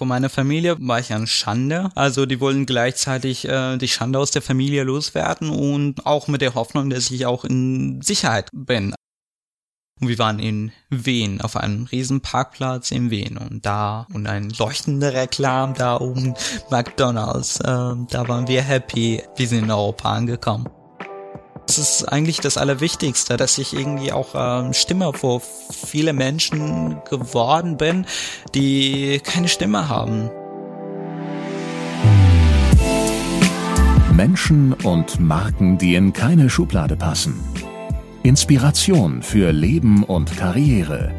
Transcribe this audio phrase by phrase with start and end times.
[0.00, 1.90] Von meiner Familie war ich an Schande.
[1.94, 6.54] Also die wollen gleichzeitig äh, die Schande aus der Familie loswerden und auch mit der
[6.54, 8.94] Hoffnung, dass ich auch in Sicherheit bin.
[10.00, 14.48] Und wir waren in Wien auf einem riesen Parkplatz in Wien und da und ein
[14.48, 16.32] leuchtender Reklam da oben
[16.70, 17.60] McDonald's.
[17.60, 19.22] Äh, da waren wir happy.
[19.36, 20.79] Wir sind in Europa angekommen.
[21.70, 27.76] Das ist eigentlich das Allerwichtigste, dass ich irgendwie auch ähm, Stimme vor viele Menschen geworden
[27.76, 28.06] bin,
[28.56, 30.32] die keine Stimme haben.
[34.12, 37.38] Menschen und Marken, die in keine Schublade passen.
[38.24, 41.14] Inspiration für Leben und Karriere.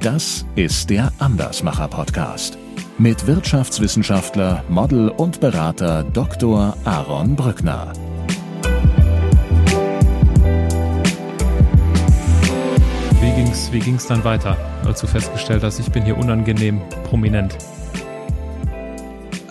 [0.00, 2.58] Das ist der Andersmacher Podcast
[2.98, 6.76] mit Wirtschaftswissenschaftler, Model und Berater Dr.
[6.84, 7.92] Aaron Brückner.
[13.52, 14.56] Ging's, wie ging's dann weiter,
[14.86, 17.58] als du festgestellt hast, ich bin hier unangenehm prominent?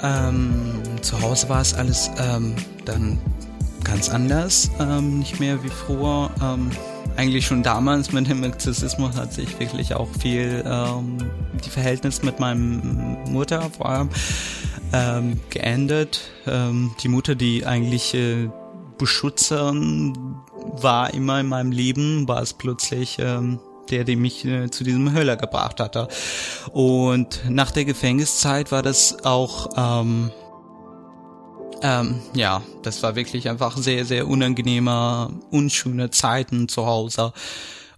[0.01, 3.19] Ähm, zu Hause war es alles ähm, dann
[3.83, 6.31] ganz anders, ähm, nicht mehr wie früher.
[6.41, 6.71] Ähm,
[7.16, 11.17] eigentlich schon damals mit dem Exorzismus hat sich wirklich auch viel ähm,
[11.63, 14.09] die Verhältnis mit meinem Mutter vor allem
[14.93, 16.21] ähm, geändert.
[16.47, 18.49] Ähm, die Mutter, die eigentlich äh,
[18.97, 20.17] Beschützerin
[20.81, 23.59] war immer in meinem Leben, war es plötzlich ähm,
[23.92, 26.08] der, der mich äh, zu diesem Höller gebracht hatte.
[26.72, 30.31] Und nach der Gefängniszeit war das auch ähm,
[31.81, 37.33] ähm, ja, das war wirklich einfach sehr, sehr unangenehmer, unschöne Zeiten zu Hause.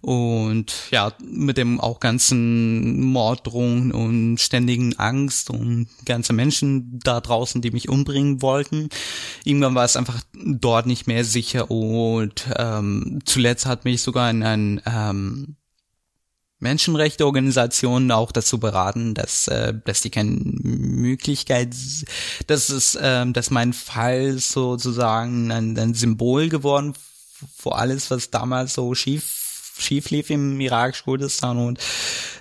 [0.00, 7.62] Und ja, mit dem auch ganzen Morddrohungen und ständigen Angst und ganze Menschen da draußen,
[7.62, 8.90] die mich umbringen wollten.
[9.44, 14.42] Irgendwann war es einfach dort nicht mehr sicher und ähm, zuletzt hat mich sogar in
[14.42, 15.56] ein ähm,
[16.60, 21.74] Menschenrechteorganisationen auch dazu beraten, dass, äh, dass die keine Möglichkeit,
[22.46, 26.94] dass es, äh, dass mein Fall sozusagen ein, ein Symbol geworden
[27.56, 29.43] vor alles, was damals so schief
[29.76, 31.78] schief lief im Irak-Kurdistan und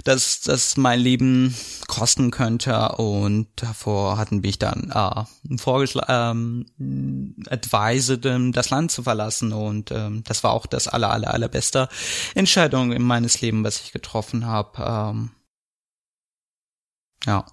[0.04, 1.56] dass das mein Leben
[1.88, 9.54] kosten könnte und davor hatten wir dann äh, vorgeschlagen, ähm, advised, das Land zu verlassen
[9.54, 11.90] und ähm, das war auch das aller, aller, allerbeste
[12.36, 14.84] Entscheidung in meines Lebens, was ich getroffen habe.
[14.84, 15.32] Ähm,
[17.26, 17.46] ja.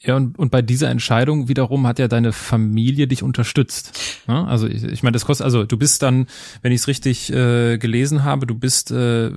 [0.00, 3.98] Ja, und, und bei dieser Entscheidung wiederum hat ja deine Familie dich unterstützt.
[4.28, 6.26] Ja, also ich, ich meine, das kostet, also du bist dann,
[6.62, 9.30] wenn ich es richtig äh, gelesen habe, du bist äh,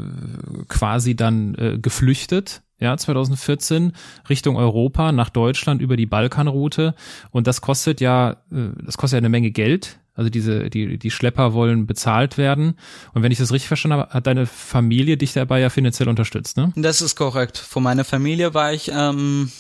[0.68, 3.94] quasi dann äh, geflüchtet, ja, 2014
[4.30, 6.94] Richtung Europa, nach Deutschland über die Balkanroute.
[7.32, 10.00] Und das kostet ja, äh, das kostet ja eine Menge Geld.
[10.14, 12.76] Also diese, die, die Schlepper wollen bezahlt werden.
[13.14, 16.56] Und wenn ich das richtig verstanden habe, hat deine Familie dich dabei ja finanziell unterstützt,
[16.56, 16.72] ne?
[16.78, 17.58] Das ist korrekt.
[17.58, 19.52] Von meiner Familie war ich ähm,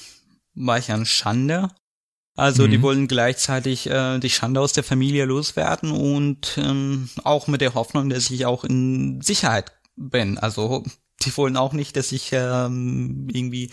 [0.56, 1.70] war ich an Schande.
[2.36, 2.72] Also mhm.
[2.72, 7.76] die wollen gleichzeitig äh, die Schande aus der Familie loswerden und ähm, auch mit der
[7.76, 10.38] Hoffnung, dass ich auch in Sicherheit bin.
[10.38, 10.84] Also
[11.22, 13.72] die wollen auch nicht, dass ich ähm, irgendwie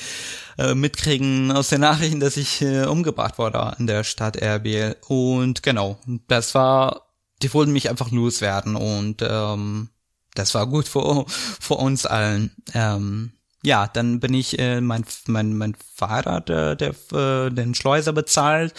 [0.59, 4.97] äh, mitkriegen aus den Nachrichten, dass ich äh, umgebracht wurde in der Stadt Erbil.
[5.09, 5.99] Und genau,
[6.29, 7.09] das war,
[7.43, 9.89] die wollten mich einfach loswerden und ähm,
[10.35, 12.53] das war gut für, für uns allen.
[12.75, 18.13] Ähm, ja, dann bin ich äh, mein mein mein Vater, der, der äh, den Schleuser
[18.13, 18.75] bezahlt.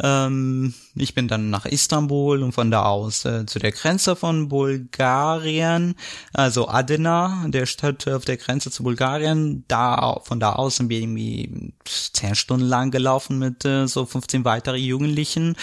[0.00, 4.48] Ähm, ich bin dann nach Istanbul und von da aus äh, zu der Grenze von
[4.48, 5.94] Bulgarien,
[6.32, 9.64] also Adena, der Stadt auf der Grenze zu Bulgarien.
[9.68, 14.44] Da von da aus sind wir irgendwie zehn Stunden lang gelaufen mit äh, so 15
[14.44, 15.56] weitere Jugendlichen.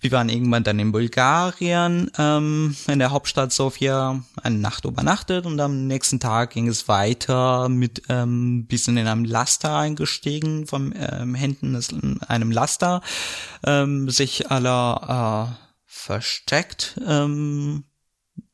[0.00, 5.58] Wir waren irgendwann dann in Bulgarien, ähm, in der Hauptstadt Sofia, eine Nacht übernachtet und
[5.60, 11.34] am nächsten Tag ging es weiter mit ähm, bisschen in einem Laster eingestiegen, vom ähm,
[11.34, 11.88] Händen des,
[12.28, 13.02] einem Laster,
[13.64, 17.84] ähm, sich aller äh, versteckt, ähm,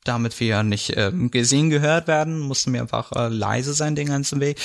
[0.04, 4.41] damit wir nicht ähm, gesehen gehört werden, mussten wir einfach äh, leise sein den ganzen
[4.41, 4.60] Weg.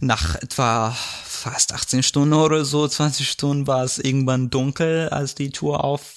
[0.00, 0.90] Nach etwa
[1.24, 6.16] fast 18 Stunden oder so, 20 Stunden war es irgendwann dunkel, als die Tour auf,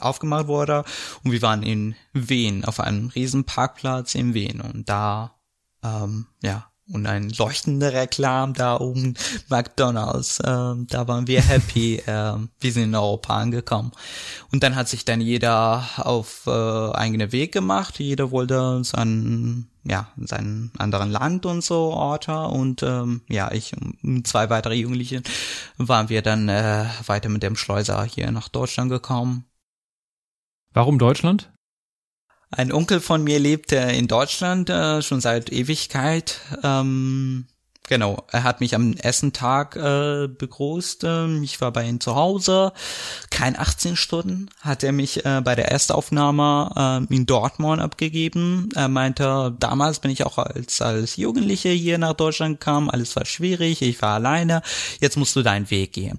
[0.00, 0.84] aufgemacht wurde.
[1.22, 4.60] Und wir waren in Wien, auf einem riesen Parkplatz in Wien.
[4.60, 5.34] Und da,
[5.84, 9.14] ähm, ja, und ein leuchtender Reklam da oben
[9.48, 10.40] McDonald's.
[10.44, 12.02] Ähm, da waren wir happy.
[12.06, 13.92] ähm, wir sind in Europa angekommen.
[14.52, 16.50] Und dann hat sich dann jeder auf äh,
[16.92, 17.98] eigene Weg gemacht.
[17.98, 23.74] Jeder wollte sein ja seinen anderen Land und so Orte und ähm, ja ich
[24.04, 25.22] und zwei weitere Jugendliche
[25.76, 29.44] waren wir dann äh, weiter mit dem Schleuser hier nach Deutschland gekommen.
[30.72, 31.52] Warum Deutschland?
[32.54, 36.40] Ein Onkel von mir lebt in Deutschland äh, schon seit Ewigkeit.
[36.62, 37.46] Ähm,
[37.88, 41.04] genau, er hat mich am ersten Tag äh, begrüßt.
[41.04, 42.72] Ähm, ich war bei ihm zu Hause.
[43.30, 48.68] Kein 18 Stunden hat er mich äh, bei der Erstaufnahme äh, in Dortmund abgegeben.
[48.74, 52.90] Er meinte, damals bin ich auch als, als Jugendliche hier nach Deutschland gekommen.
[52.90, 53.82] Alles war schwierig.
[53.82, 54.62] Ich war alleine.
[55.00, 56.18] Jetzt musst du deinen Weg gehen.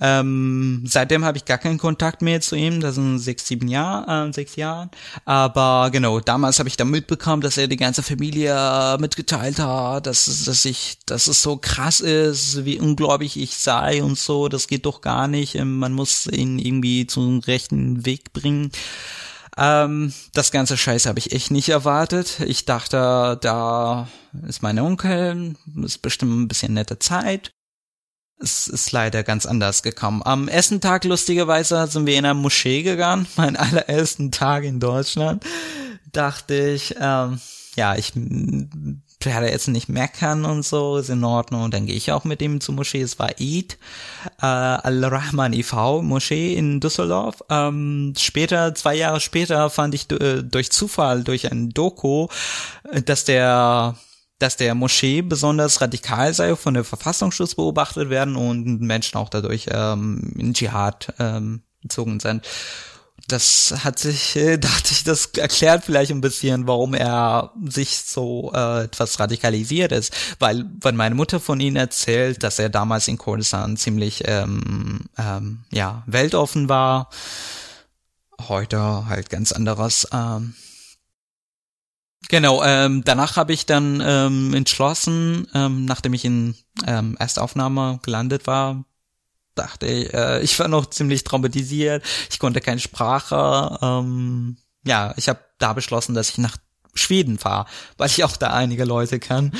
[0.00, 2.80] Ähm, seitdem habe ich gar keinen Kontakt mehr zu ihm.
[2.80, 4.90] Das sind sechs, sieben Jahre, äh, sechs Jahren.
[5.24, 10.44] Aber genau, damals habe ich da mitbekommen, dass er die ganze Familie mitgeteilt hat, dass,
[10.44, 14.86] dass ich dass es so krass ist, wie ungläubig ich sei und so, das geht
[14.86, 15.54] doch gar nicht.
[15.54, 18.70] Ähm, man muss ihn irgendwie zum rechten Weg bringen.
[19.56, 22.40] Ähm, das ganze Scheiß habe ich echt nicht erwartet.
[22.40, 24.08] Ich dachte, da
[24.46, 25.54] ist mein Onkel,
[25.84, 27.52] ist bestimmt ein bisschen nette Zeit.
[28.38, 30.22] Es ist leider ganz anders gekommen.
[30.24, 35.44] Am ersten Tag, lustigerweise, sind wir in eine Moschee gegangen, meinen allerersten Tag in Deutschland.
[36.10, 37.40] Dachte ich, ähm,
[37.76, 38.12] ja, ich
[39.26, 41.64] werde jetzt nicht meckern und so, ist in Ordnung.
[41.64, 43.00] Und dann gehe ich auch mit ihm zur Moschee.
[43.00, 43.78] Es war Eid,
[44.40, 46.02] äh, Al-Rahman e.V.
[46.02, 47.42] Moschee in Düsseldorf.
[47.50, 52.28] Ähm, später, zwei Jahre später, fand ich äh, durch Zufall, durch ein Doku,
[52.90, 53.96] äh, dass der
[54.38, 59.66] dass der Moschee besonders radikal sei, von der Verfassungsschutz beobachtet werden und Menschen auch dadurch
[59.70, 62.44] ähm, in Dschihad ähm, gezogen sind
[63.28, 68.84] das hat sich, dachte ich, das erklärt vielleicht ein bisschen, warum er sich so äh,
[68.84, 70.12] etwas radikalisiert ist.
[70.38, 75.64] Weil, wenn meine Mutter von ihm erzählt, dass er damals in Kurdistan ziemlich ähm, ähm,
[75.70, 77.10] ja weltoffen war,
[78.48, 80.06] heute halt ganz anderes.
[80.12, 80.54] Ähm,
[82.28, 86.54] Genau, ähm, danach habe ich dann ähm, entschlossen, ähm, nachdem ich in
[86.86, 88.84] ähm, Erstaufnahme gelandet war,
[89.54, 93.78] dachte ich, äh, ich war noch ziemlich traumatisiert, ich konnte keine Sprache.
[93.82, 96.56] Ähm, ja, ich habe da beschlossen, dass ich nach
[96.94, 97.66] Schweden fahre,
[97.96, 99.52] weil ich auch da einige Leute kann.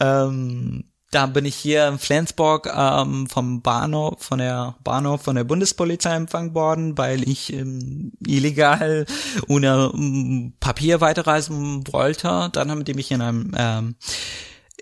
[0.00, 5.44] Ähm, da bin ich hier in Flensburg ähm, vom Bahnhof, von der Bahnhof von der
[5.44, 9.06] Bundespolizei empfangen worden, weil ich ähm, illegal
[9.48, 12.50] ohne ähm, Papier weiterreisen wollte.
[12.52, 13.96] Dann haben die mich in einem ähm,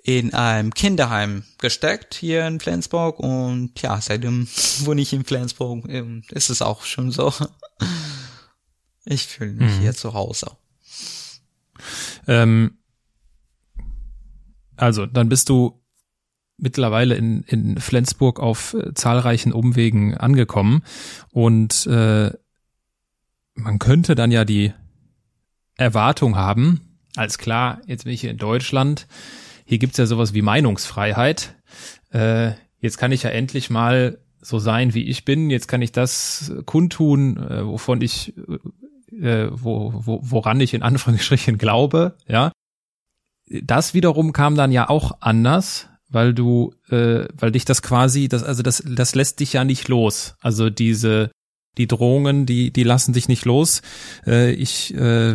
[0.06, 4.46] in einem Kinderheim gesteckt hier in Flensburg und ja, seitdem
[4.84, 5.84] wohne ich in Flensburg,
[6.30, 7.32] ist es auch schon so.
[9.08, 9.80] Ich fühle mich mhm.
[9.82, 10.50] hier zu Hause.
[12.26, 12.78] Ähm,
[14.74, 15.80] also, dann bist du
[16.56, 20.82] mittlerweile in, in Flensburg auf äh, zahlreichen Umwegen angekommen
[21.30, 22.32] und äh,
[23.54, 24.72] man könnte dann ja die
[25.76, 29.06] Erwartung haben, als klar, jetzt bin ich hier in Deutschland,
[29.66, 31.54] hier gibt's ja sowas wie Meinungsfreiheit.
[32.10, 35.50] Äh, jetzt kann ich ja endlich mal so sein, wie ich bin.
[35.50, 38.34] Jetzt kann ich das kundtun, äh, wovon ich,
[39.12, 42.52] äh, wo, wo, woran ich in Anführungsstrichen glaube, ja.
[43.48, 48.42] Das wiederum kam dann ja auch anders, weil du, äh, weil dich das quasi, das,
[48.42, 50.36] also das, das lässt dich ja nicht los.
[50.40, 51.30] Also diese,
[51.78, 53.82] die Drohungen, die, die lassen dich nicht los.
[54.26, 55.34] Äh, ich äh,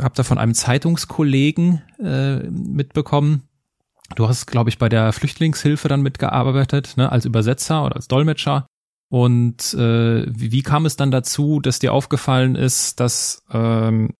[0.00, 3.42] habe da von einem Zeitungskollegen äh, mitbekommen,
[4.14, 8.66] Du hast, glaube ich, bei der Flüchtlingshilfe dann mitgearbeitet, ne, als Übersetzer oder als Dolmetscher.
[9.08, 14.10] Und äh, wie, wie kam es dann dazu, dass dir aufgefallen ist, dass ähm,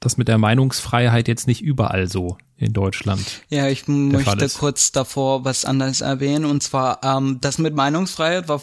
[0.00, 3.42] das mit der Meinungsfreiheit jetzt nicht überall so in Deutschland.
[3.48, 6.44] Ja, ich möchte kurz davor was anderes erwähnen.
[6.44, 8.62] Und zwar, ähm, das mit Meinungsfreiheit war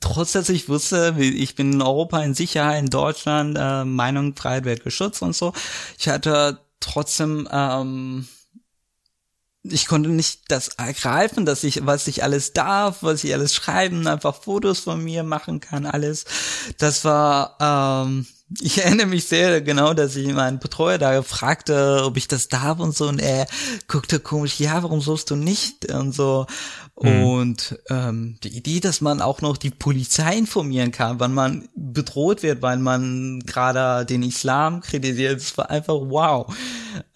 [0.00, 4.84] trotz dass ich wusste, ich bin in Europa in Sicherheit, in Deutschland, äh, Meinungsfreiheit wird
[4.84, 5.52] geschützt und so.
[5.98, 8.28] Ich hatte trotzdem ähm,
[9.62, 14.06] ich konnte nicht das ergreifen, dass ich, was ich alles darf, was ich alles schreiben,
[14.06, 16.24] einfach Fotos von mir machen kann, alles.
[16.78, 18.26] Das war, ähm,
[18.60, 22.78] ich erinnere mich sehr genau, dass ich meinen Betreuer da fragte, ob ich das darf
[22.78, 23.46] und so, und er
[23.86, 26.46] guckte komisch, ja, warum sollst du nicht und so.
[27.02, 27.24] Mhm.
[27.24, 32.42] Und ähm, die Idee, dass man auch noch die Polizei informieren kann, wann man bedroht
[32.42, 36.54] wird, weil man gerade den Islam kritisiert, das war einfach wow.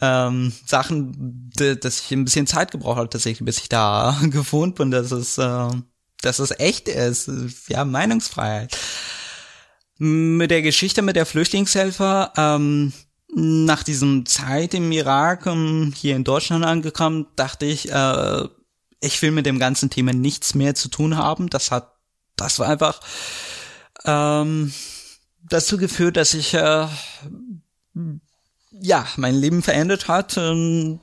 [0.00, 4.90] Ähm, Sachen, dass ich ein bisschen Zeit gebraucht habe, tatsächlich, bis ich da gefunden bin,
[4.90, 5.68] dass es, äh,
[6.22, 7.30] dass es echt ist.
[7.68, 8.76] Ja, Meinungsfreiheit.
[9.98, 12.92] Mit der Geschichte mit der Flüchtlingshelfer, ähm,
[13.36, 18.44] nach diesem Zeit im Irak um, hier in Deutschland angekommen, dachte ich, äh,
[19.04, 21.50] ich will mit dem ganzen Thema nichts mehr zu tun haben.
[21.50, 21.92] Das hat,
[22.36, 23.00] das war einfach
[24.04, 24.72] ähm,
[25.42, 26.86] dazu geführt, dass ich äh,
[28.72, 30.36] ja mein Leben verändert hat.
[30.36, 31.00] Ähm,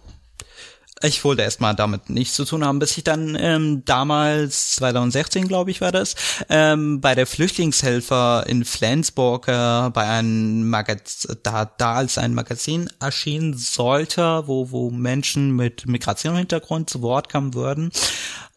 [1.03, 5.71] ich wollte erstmal damit nichts zu tun haben, bis ich dann ähm, damals, 2016 glaube
[5.71, 6.15] ich war das,
[6.49, 12.89] ähm, bei der Flüchtlingshelfer in Flensburg äh, bei einem Magazin, da, da als ein Magazin
[12.99, 17.91] erschienen sollte, wo, wo Menschen mit Migrationshintergrund zu Wort kommen würden,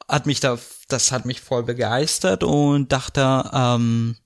[0.08, 0.58] hat mich da,
[0.88, 4.16] das hat mich voll begeistert und dachte, ähm,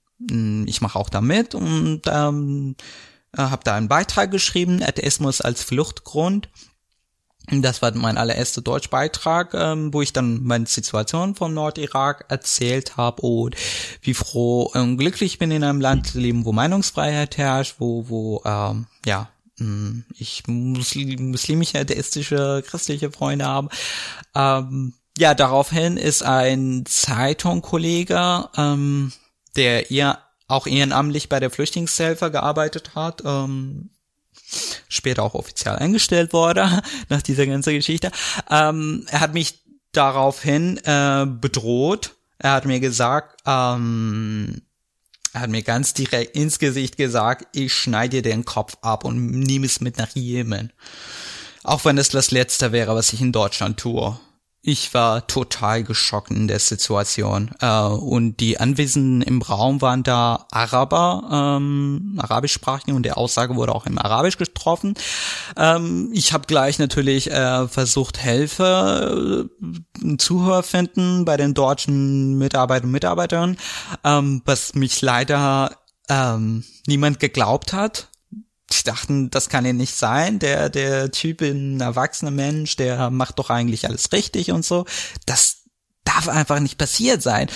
[0.67, 2.75] ich mache auch da mit und ähm,
[3.37, 6.49] habe da einen Beitrag geschrieben, Atheismus als Fluchtgrund
[7.50, 13.23] das war mein allererster Deutschbeitrag, ähm, wo ich dann meine Situation vom Nordirak erzählt habe
[13.23, 13.57] und
[14.02, 18.43] wie froh und glücklich bin in einem Land zu leben, wo Meinungsfreiheit herrscht, wo, wo
[18.45, 19.28] ähm, ja,
[19.59, 23.69] hm, ich muslim, muslimische, atheistische, christliche Freunde habe.
[24.35, 29.12] Ähm, ja, daraufhin ist ein Zeitungkollege, ähm,
[29.57, 33.90] der ihr auch ehrenamtlich bei der Flüchtlingshilfe gearbeitet hat, ähm,
[34.88, 38.11] später auch offiziell eingestellt wurde, nach dieser ganzen Geschichte.
[38.50, 39.61] Ähm, er hat mich
[39.92, 42.16] daraufhin äh, bedroht.
[42.38, 44.62] Er hat mir gesagt, ähm,
[45.33, 49.30] er hat mir ganz direkt ins Gesicht gesagt, ich schneide dir den Kopf ab und
[49.30, 50.73] nehme es mit nach Jemen.
[51.64, 54.18] Auch wenn es das Letzte wäre, was ich in Deutschland tue.
[54.71, 57.53] Ich war total geschockt in der Situation.
[57.63, 63.75] Äh, und die Anwesenden im Raum waren da Araber, ähm, arabischsprachigen und der Aussage wurde
[63.75, 64.93] auch im Arabisch getroffen.
[65.57, 72.89] Ähm, ich habe gleich natürlich äh, versucht, Hilfe, äh, Zuhörer finden bei den deutschen Mitarbeitern
[72.89, 73.57] und Mitarbeitern,
[74.05, 75.79] ähm, was mich leider
[76.11, 78.08] ähm, niemand geglaubt hat
[78.71, 80.39] die dachten, das kann ja nicht sein.
[80.39, 84.85] Der, der Typ, ein erwachsener Mensch, der macht doch eigentlich alles richtig und so.
[85.27, 85.63] Das
[86.05, 87.49] darf einfach nicht passiert sein.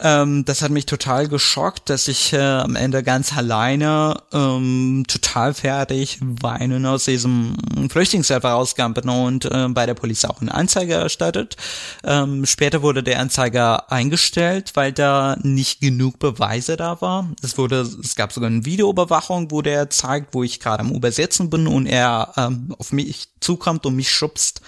[0.00, 5.54] Ähm, das hat mich total geschockt, dass ich äh, am Ende ganz alleine, ähm, total
[5.54, 7.56] fertig, weinen aus diesem
[7.88, 11.56] Flüchtlingshelfer rauskam und äh, bei der Polizei auch eine Anzeige erstattet.
[12.02, 17.28] Ähm, später wurde der Anzeiger eingestellt, weil da nicht genug Beweise da war.
[17.42, 21.50] Es wurde, es gab sogar eine Videoüberwachung, wo der zeigt, wo ich gerade am Übersetzen
[21.50, 24.60] bin und er ähm, auf mich zukommt und mich schubst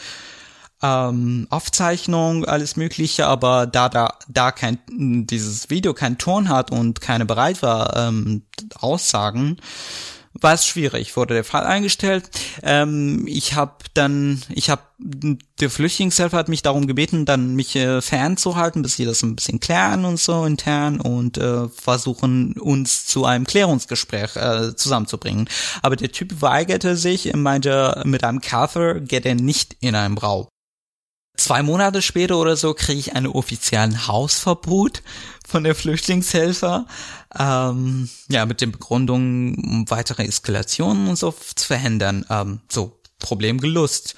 [0.87, 7.01] ähm, Aufzeichnung, alles Mögliche, aber da da da kein dieses Video kein Ton hat und
[7.01, 8.43] keine bereit war ähm,
[8.79, 9.59] Aussagen,
[10.41, 11.17] war es schwierig.
[11.17, 12.31] Wurde der Fall eingestellt.
[12.63, 18.01] Ähm, ich habe dann, ich habe der Flüchtlingshelfer hat mich darum gebeten, dann mich äh,
[18.01, 23.25] fernzuhalten, bis sie das ein bisschen klären und so intern und äh, versuchen uns zu
[23.25, 25.49] einem Klärungsgespräch äh, zusammenzubringen.
[25.83, 30.49] Aber der Typ weigerte sich, meinte, mit einem Kaffee geht er nicht in einen Raum.
[31.47, 35.05] Zwei Monate später oder so kriege ich einen offiziellen Hausverbot
[35.47, 36.87] von der Flüchtlingshelfer.
[37.39, 42.27] Ähm, ja, mit den Begründungen, um weitere Eskalationen und so zu verhindern.
[42.31, 44.17] Ähm, so, Problem gelust.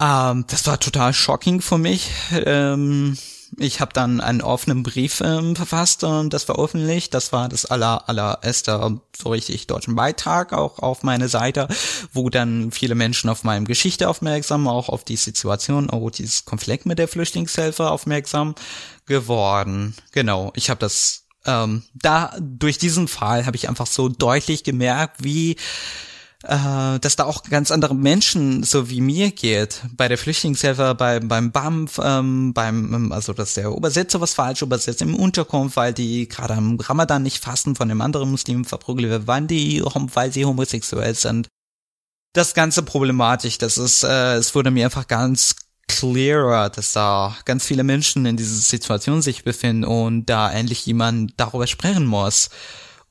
[0.00, 2.10] Ähm, das war total shocking für mich.
[2.32, 3.16] Ähm,
[3.58, 7.14] ich habe dann einen offenen Brief ähm, verfasst und das veröffentlicht.
[7.14, 11.68] Das war das aller allererste so richtig deutschen Beitrag auch auf meine Seite,
[12.12, 16.86] wo dann viele Menschen auf meine Geschichte aufmerksam, auch auf die Situation, oh, dieses Konflikt
[16.86, 18.54] mit der Flüchtlingshilfe aufmerksam
[19.06, 19.94] geworden.
[20.12, 25.22] Genau, ich habe das ähm, da durch diesen Fall habe ich einfach so deutlich gemerkt,
[25.22, 25.56] wie
[26.44, 29.82] äh, dass da auch ganz andere Menschen so wie mir geht.
[29.96, 34.62] Bei der Flüchtlingshilfe, bei, beim BAMF, ähm, beim, ähm, also dass der Übersetzer was falsch
[34.62, 39.26] übersetzt im Unterkunft, weil die gerade am Ramadan nicht fasten von dem anderen Muslim verprügelt
[39.26, 41.48] werden, die, weil sie homosexuell sind.
[42.32, 45.56] Das ganze problematisch, das ist, äh, es wurde mir einfach ganz
[45.88, 51.34] clearer, dass da ganz viele Menschen in dieser Situation sich befinden und da endlich jemand
[51.36, 52.50] darüber sprechen muss.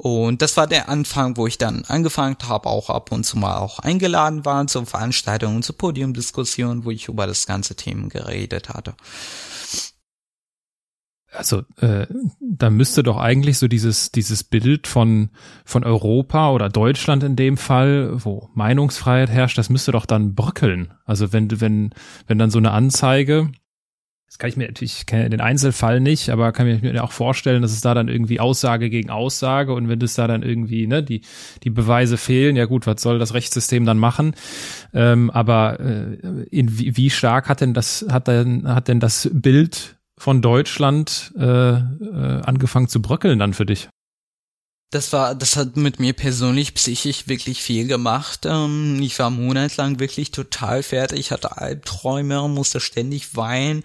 [0.04, 3.56] Und das war der Anfang, wo ich dann angefangen habe, auch ab und zu mal
[3.60, 8.96] auch eingeladen war zu Veranstaltungen, zu Podiumdiskussionen, wo ich über das ganze Thema geredet hatte.
[11.32, 12.06] Also äh,
[12.42, 15.30] da müsste doch eigentlich so dieses dieses Bild von
[15.64, 20.94] von Europa oder Deutschland in dem Fall, wo Meinungsfreiheit herrscht, das müsste doch dann bröckeln.
[21.06, 21.94] Also wenn wenn
[22.28, 23.54] wenn dann so eine Anzeige
[24.34, 27.72] das kann ich mir natürlich, ich den Einzelfall nicht, aber kann mir auch vorstellen, dass
[27.72, 31.22] es da dann irgendwie Aussage gegen Aussage und wenn es da dann irgendwie, ne, die,
[31.64, 34.34] die Beweise fehlen, ja gut, was soll das Rechtssystem dann machen?
[34.92, 36.18] Ähm, aber äh,
[36.50, 41.32] in, wie, wie stark hat denn das, hat denn, hat denn das Bild von Deutschland
[41.38, 43.88] äh, äh, angefangen zu bröckeln dann für dich?
[44.90, 48.48] Das war, das hat mit mir persönlich psychisch wirklich viel gemacht.
[48.48, 53.84] Ähm, ich war monatelang wirklich total fertig, hatte Albträume, musste ständig weinen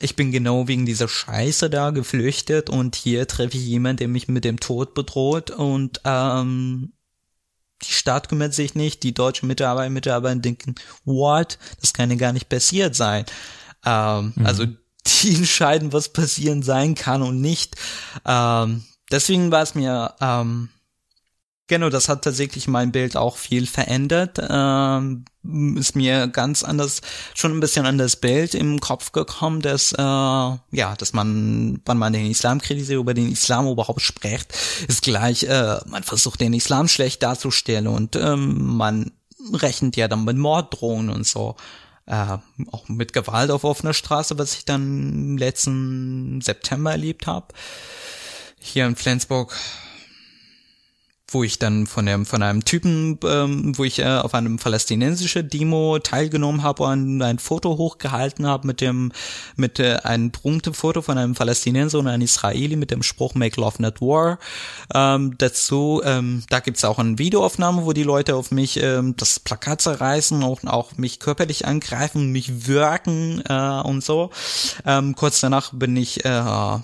[0.00, 4.28] ich bin genau wegen dieser Scheiße da geflüchtet und hier treffe ich jemanden, der mich
[4.28, 6.92] mit dem Tod bedroht und ähm,
[7.82, 11.58] die Staat kümmert sich nicht, die deutschen Mitarbeiter und Mitarbeiter denken, what?
[11.80, 13.24] Das kann ja gar nicht passiert sein.
[13.84, 14.46] Ähm, mhm.
[14.46, 14.66] Also
[15.22, 17.76] die entscheiden, was passieren sein kann und nicht.
[18.26, 20.70] Ähm, deswegen war es mir ähm,
[21.70, 24.40] Genau, das hat tatsächlich mein Bild auch viel verändert.
[24.50, 25.24] Ähm,
[25.76, 27.00] ist mir ganz anders,
[27.32, 31.96] schon ein bisschen an das Bild im Kopf gekommen, dass äh, ja, dass man, wenn
[31.96, 34.52] man den Islam kritisiert, über den Islam überhaupt spricht,
[34.88, 39.12] ist gleich, äh, man versucht den Islam schlecht darzustellen und ähm, man
[39.52, 41.54] rechnet ja dann mit Morddrohungen und so.
[42.06, 42.38] Äh,
[42.72, 47.46] auch mit Gewalt auf offener Straße, was ich dann letzten September erlebt habe.
[48.58, 49.54] Hier in Flensburg
[51.30, 55.48] wo ich dann von dem von einem Typen, ähm, wo ich äh, auf einem palästinensischen
[55.48, 59.12] Demo teilgenommen habe und ein Foto hochgehalten habe mit dem
[59.56, 63.60] mit äh, einem berühmten Foto von einem Palästinenser und einem Israeli mit dem Spruch Make
[63.60, 64.38] Love Not War.
[64.92, 69.38] Ähm, dazu, ähm, da gibt's auch eine Videoaufnahme, wo die Leute auf mich ähm, das
[69.38, 74.30] Plakat zerreißen und auch mich körperlich angreifen, mich wirken äh, und so.
[74.84, 76.78] Ähm, kurz danach bin ich äh,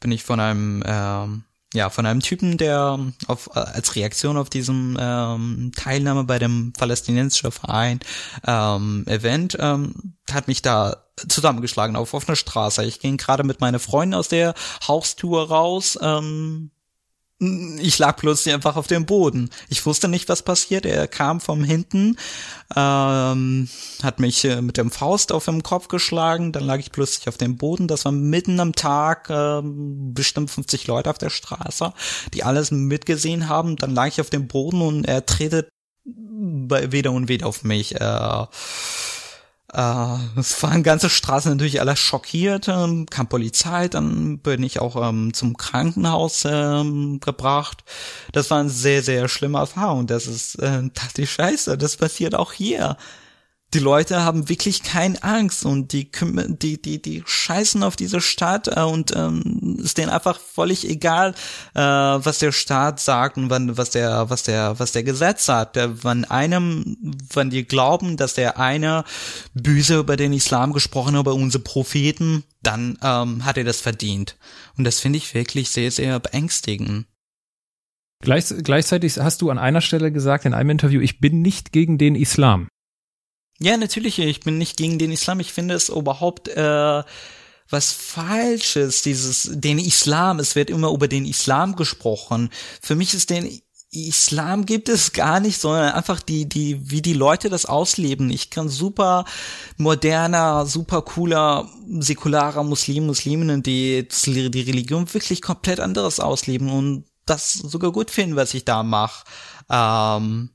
[0.00, 2.98] bin ich von einem äh, ja, von einem Typen, der
[3.28, 8.00] auf, als Reaktion auf diesem ähm, Teilnahme bei dem palästinensischen Verein
[8.46, 12.84] ähm, Event ähm, hat mich da zusammengeschlagen auf offener Straße.
[12.84, 14.54] Ich ging gerade mit meiner Freundin aus der
[14.86, 15.98] Haustour raus.
[16.00, 16.70] Ähm,
[17.40, 19.48] ich lag plötzlich einfach auf dem Boden.
[19.70, 20.84] Ich wusste nicht, was passiert.
[20.84, 22.16] Er kam von hinten,
[22.76, 23.68] ähm,
[24.02, 26.52] hat mich äh, mit dem Faust auf dem Kopf geschlagen.
[26.52, 27.88] Dann lag ich plötzlich auf dem Boden.
[27.88, 31.94] Das war mitten am Tag, äh, bestimmt 50 Leute auf der Straße,
[32.34, 33.76] die alles mitgesehen haben.
[33.76, 35.70] Dann lag ich auf dem Boden und er tretet
[36.04, 37.94] weder und weder auf mich.
[37.94, 38.46] Äh,
[39.72, 45.08] äh, es waren ganze Straßen natürlich alle schockiert, ähm, kam Polizei, dann bin ich auch
[45.08, 47.84] ähm, zum Krankenhaus ähm, gebracht.
[48.32, 50.06] Das war eine sehr, sehr schlimme Erfahrung.
[50.06, 50.82] Das ist äh,
[51.16, 52.96] die Scheiße, das passiert auch hier
[53.72, 58.66] die Leute haben wirklich keine Angst und die die die die scheißen auf diese Stadt
[58.68, 61.34] äh, und ähm, ist denen einfach völlig egal,
[61.74, 65.76] äh, was der Staat sagt und wann, was der was der was der Gesetz sagt.
[65.76, 66.96] Wenn einem,
[67.32, 69.04] wenn die glauben, dass der eine
[69.54, 74.36] böse über den Islam gesprochen hat, über unsere Propheten, dann ähm, hat er das verdient.
[74.76, 77.06] Und das finde ich wirklich sehr sehr beängstigend.
[78.22, 81.96] Gleich, gleichzeitig hast du an einer Stelle gesagt in einem Interview, ich bin nicht gegen
[81.96, 82.68] den Islam.
[83.62, 85.40] Ja, natürlich, ich bin nicht gegen den Islam.
[85.40, 87.02] Ich finde es überhaupt äh,
[87.68, 90.38] was Falsches, dieses, den Islam.
[90.38, 92.50] Es wird immer über den Islam gesprochen.
[92.80, 93.60] Für mich ist den
[93.92, 98.30] Islam gibt es gar nicht, sondern einfach die, die, wie die Leute das ausleben.
[98.30, 99.24] Ich kann super
[99.76, 101.68] moderner, super cooler,
[101.98, 108.36] säkularer Muslim, Musliminnen, die die Religion wirklich komplett anderes ausleben und das sogar gut finden,
[108.36, 109.24] was ich da mache.
[109.68, 110.50] Ähm,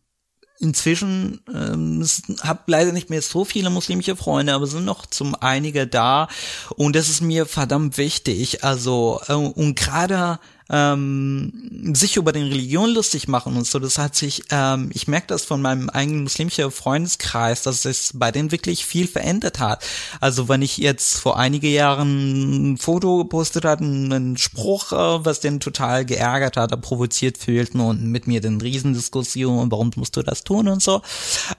[0.60, 2.06] inzwischen ähm,
[2.41, 6.28] habe leider nicht mehr so viele muslimische Freunde, aber sind noch zum einige da
[6.76, 8.63] und das ist mir verdammt wichtig.
[8.63, 13.80] Also äh, und gerade ähm, sich über den Religion lustig machen und so.
[13.80, 18.32] Das hat sich, ähm, ich merke das von meinem eigenen muslimischen Freundeskreis, dass es bei
[18.32, 19.86] denen wirklich viel verändert hat.
[20.19, 25.39] Also wenn ich jetzt vor einige Jahren ein Foto gepostet hatte, einen Spruch, äh, was
[25.39, 30.43] den total geärgert hat, provoziert fühlten und mit mir den Riesendiskussion, warum musst du das
[30.43, 31.01] tun und so.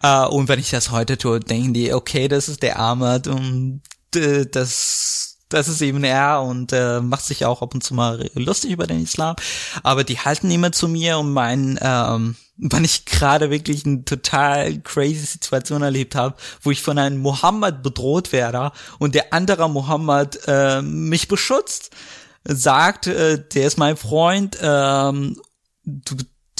[0.03, 3.83] Äh, und wenn ich das heute tue, denken die, okay, das ist der Arme und
[4.15, 8.29] äh, das das ist eben er und äh, macht sich auch ab und zu mal
[8.35, 9.37] lustig über den Islam.
[9.83, 14.79] Aber die halten immer zu mir und meinen, ähm, wann ich gerade wirklich eine total
[14.81, 20.41] crazy Situation erlebt habe, wo ich von einem Mohammed bedroht werde und der andere Mohammed
[20.47, 21.91] äh, mich beschützt,
[22.45, 25.41] sagt, äh, der ist mein Freund, ähm,
[25.85, 26.17] du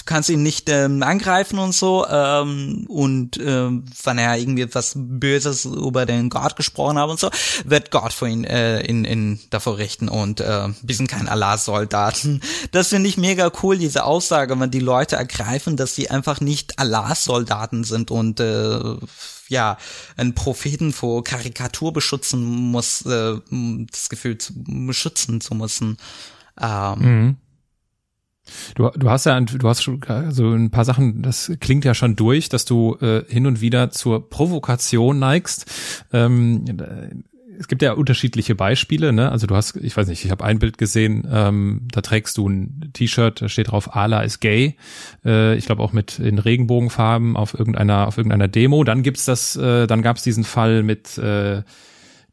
[0.07, 2.07] kannst ihn nicht ähm, angreifen und so.
[2.09, 7.31] Ähm, und ähm, wenn er irgendwie was Böses über den Gott gesprochen hat und so,
[7.65, 12.41] wird Gott für ihn äh, in, in davor richten und äh, wir sind kein Allah-Soldaten.
[12.73, 16.79] Das finde ich mega cool, diese Aussage, wenn die Leute ergreifen, dass sie einfach nicht
[16.79, 18.97] Allah-Soldaten sind und äh,
[19.49, 19.79] ja,
[20.17, 23.37] einen Propheten vor Karikatur beschützen muss, äh,
[23.91, 25.97] das Gefühl zu beschützen zu müssen.
[26.61, 27.37] Ähm, mhm.
[28.75, 32.17] Du, du hast ja, du hast schon also ein paar Sachen, das klingt ja schon
[32.17, 35.71] durch, dass du äh, hin und wieder zur Provokation neigst.
[36.13, 36.65] Ähm,
[37.59, 39.31] es gibt ja unterschiedliche Beispiele, ne?
[39.31, 42.49] Also du hast, ich weiß nicht, ich habe ein Bild gesehen, ähm, da trägst du
[42.49, 44.77] ein T-Shirt, da steht drauf Allah ist gay.
[45.25, 48.85] Äh, ich glaube auch mit in Regenbogenfarben auf irgendeiner auf irgendeiner Demo.
[48.85, 51.63] Dann gibt's das, äh, dann gab's diesen Fall mit äh,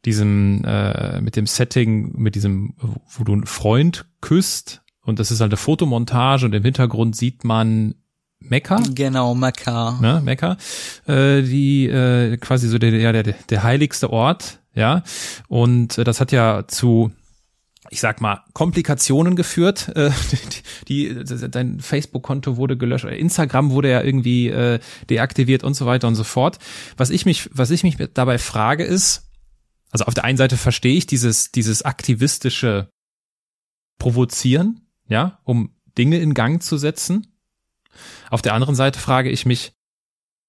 [0.04, 2.74] diesem äh, mit dem Setting, mit diesem,
[3.08, 7.44] wo du einen Freund küsst und das ist halt eine Fotomontage und im Hintergrund sieht
[7.44, 7.94] man
[8.40, 8.82] Mekka.
[8.94, 9.98] Genau, Mekka.
[10.00, 10.56] Ne, Mekka.
[11.06, 15.02] Äh, die äh, quasi so der, ja, der, der heiligste Ort, ja.
[15.48, 17.12] Und äh, das hat ja zu
[17.90, 19.88] ich sag mal, Komplikationen geführt.
[19.94, 20.10] Äh,
[20.88, 26.08] die, die, dein Facebook-Konto wurde gelöscht, Instagram wurde ja irgendwie äh, deaktiviert und so weiter
[26.08, 26.58] und so fort.
[26.96, 29.30] Was ich mich, was ich mich dabei frage ist,
[29.90, 32.88] also auf der einen Seite verstehe ich dieses, dieses aktivistische
[33.98, 37.26] Provozieren, ja, um Dinge in Gang zu setzen.
[38.30, 39.72] Auf der anderen Seite frage ich mich,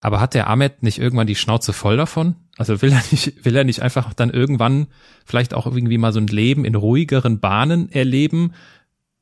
[0.01, 2.35] aber hat der Ahmed nicht irgendwann die Schnauze voll davon?
[2.57, 4.87] Also will er nicht, will er nicht einfach dann irgendwann
[5.25, 8.53] vielleicht auch irgendwie mal so ein Leben in ruhigeren Bahnen erleben,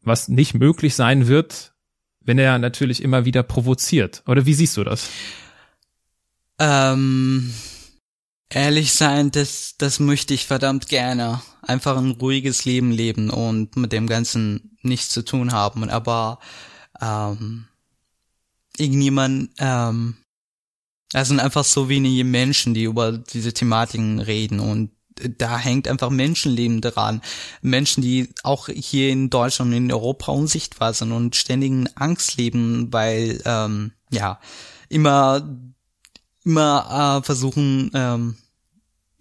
[0.02, 1.74] was nicht möglich sein wird,
[2.20, 4.24] wenn er natürlich immer wieder provoziert?
[4.28, 5.10] Oder wie siehst du das?
[6.60, 7.54] Ähm,
[8.50, 11.42] ehrlich sein, das, das möchte ich verdammt gerne.
[11.62, 15.90] Einfach ein ruhiges Leben leben und mit dem Ganzen nichts zu tun haben.
[15.90, 16.40] Aber
[17.02, 17.66] ähm,
[18.78, 20.18] irgendjemand ähm,
[21.14, 24.90] es sind einfach so wenige Menschen, die über diese Thematiken reden und
[25.38, 27.22] da hängt einfach Menschenleben dran.
[27.62, 32.92] Menschen, die auch hier in Deutschland und in Europa unsichtbar sind und ständigen Angst leben,
[32.92, 34.40] weil ähm, ja
[34.90, 35.48] immer
[36.44, 38.38] immer äh, versuchen ähm,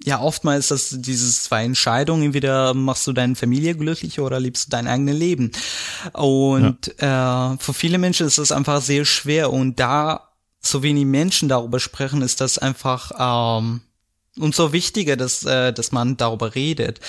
[0.04, 2.24] ja, oftmals ist das dieses zwei Entscheidungen.
[2.24, 5.52] Entweder machst du deine Familie glücklich oder lebst du dein eigenes Leben.
[6.12, 7.52] Und ja.
[7.52, 9.52] äh, für viele Menschen ist das einfach sehr schwer.
[9.52, 13.82] Und da so wenig Menschen darüber sprechen, ist das einfach ähm,
[14.38, 17.00] umso wichtiger, dass, äh, dass man darüber redet.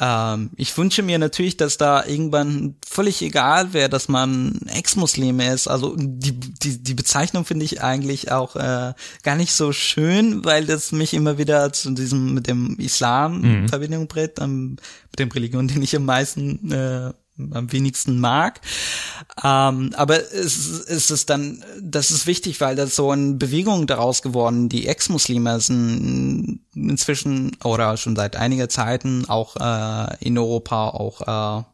[0.00, 5.68] Ähm, ich wünsche mir natürlich, dass da irgendwann völlig egal wäre, dass man Ex-Muslim ist.
[5.68, 10.66] Also die, die, die Bezeichnung finde ich eigentlich auch äh, gar nicht so schön, weil
[10.66, 13.68] das mich immer wieder zu diesem mit dem Islam mhm.
[13.68, 14.76] Verbindung bringt, ähm,
[15.10, 18.60] mit dem Religion, den ich am meisten äh, am wenigsten mag.
[19.42, 24.22] Ähm, aber es, es ist dann, das ist wichtig, weil das so eine Bewegung daraus
[24.22, 24.68] geworden.
[24.68, 31.64] Die Ex-Muslime sind inzwischen oder schon seit einiger Zeiten auch äh, in Europa auch äh,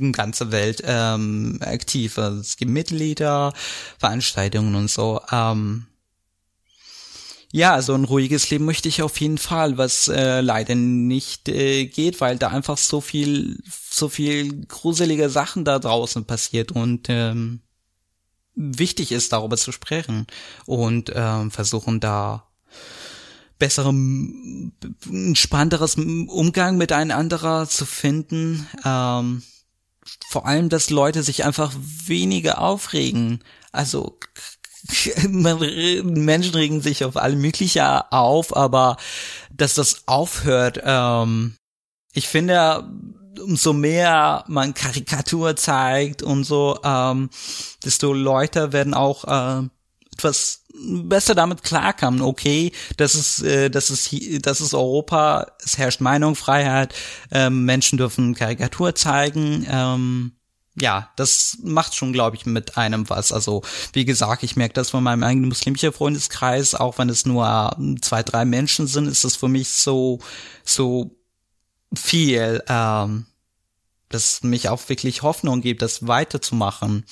[0.00, 2.18] in ganzer Welt ähm, aktiv.
[2.18, 3.52] Also es gibt Mitglieder,
[3.98, 5.20] Veranstaltungen und so.
[5.30, 5.86] Ähm,
[7.52, 11.86] ja, so ein ruhiges Leben möchte ich auf jeden Fall, was äh, leider nicht äh,
[11.86, 13.58] geht, weil da einfach so viel,
[13.90, 17.60] so viel gruselige Sachen da draußen passiert und ähm,
[18.54, 20.26] wichtig ist, darüber zu sprechen
[20.66, 22.46] und ähm, versuchen da
[23.58, 24.72] besserem,
[25.06, 28.66] entspannteres Umgang miteinander zu finden.
[28.84, 29.42] Ähm,
[30.28, 33.40] vor allem, dass Leute sich einfach weniger aufregen.
[33.70, 34.18] Also
[35.28, 38.96] Menschen regen sich auf alle mögliche auf, aber
[39.50, 41.56] dass das aufhört, ähm,
[42.12, 42.88] ich finde,
[43.40, 47.30] umso mehr man Karikatur zeigt und so, ähm,
[47.84, 49.68] desto Leute werden auch äh,
[50.12, 52.22] etwas besser damit klarkommen.
[52.22, 54.14] Okay, das ist, äh, das ist,
[54.46, 56.94] das ist Europa, es herrscht Meinungsfreiheit,
[57.30, 59.66] ähm, Menschen dürfen Karikatur zeigen.
[59.68, 60.32] Ähm,
[60.76, 63.32] ja, das macht schon, glaube ich, mit einem was.
[63.32, 67.76] Also, wie gesagt, ich merke das von meinem eigenen muslimischen Freundeskreis, auch wenn es nur
[68.02, 70.20] zwei, drei Menschen sind, ist das für mich so,
[70.64, 71.16] so
[71.94, 73.26] viel, ähm,
[74.08, 77.04] dass mich auch wirklich Hoffnung gibt, das weiterzumachen.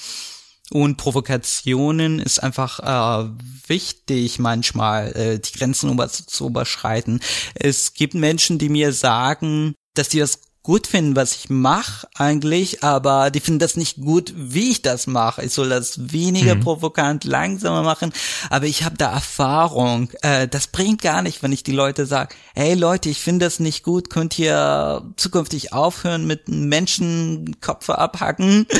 [0.70, 3.30] Und Provokationen ist einfach äh,
[3.66, 7.20] wichtig, manchmal äh, die Grenzen über, zu überschreiten.
[7.54, 12.82] Es gibt Menschen, die mir sagen, dass die das gut finden, was ich mache eigentlich,
[12.82, 15.44] aber die finden das nicht gut, wie ich das mache.
[15.44, 16.60] Ich soll das weniger mhm.
[16.60, 18.12] provokant, langsamer machen,
[18.50, 20.10] aber ich habe da Erfahrung.
[20.22, 23.60] Äh, das bringt gar nicht, wenn ich die Leute sage, hey Leute, ich finde das
[23.60, 28.66] nicht gut, könnt ihr zukünftig aufhören mit Menschen Köpfe abhacken.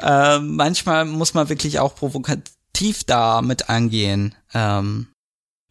[0.00, 4.36] Äh, manchmal muss man wirklich auch provokativ damit angehen.
[4.54, 5.08] Ähm,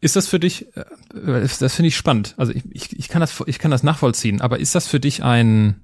[0.00, 2.34] ist das für dich, äh, das finde ich spannend.
[2.36, 5.22] Also ich, ich, ich, kann das, ich kann das nachvollziehen, aber ist das für dich
[5.22, 5.82] ein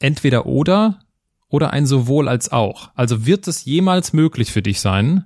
[0.00, 1.00] entweder oder
[1.48, 2.90] oder ein sowohl als auch?
[2.94, 5.24] Also wird es jemals möglich für dich sein,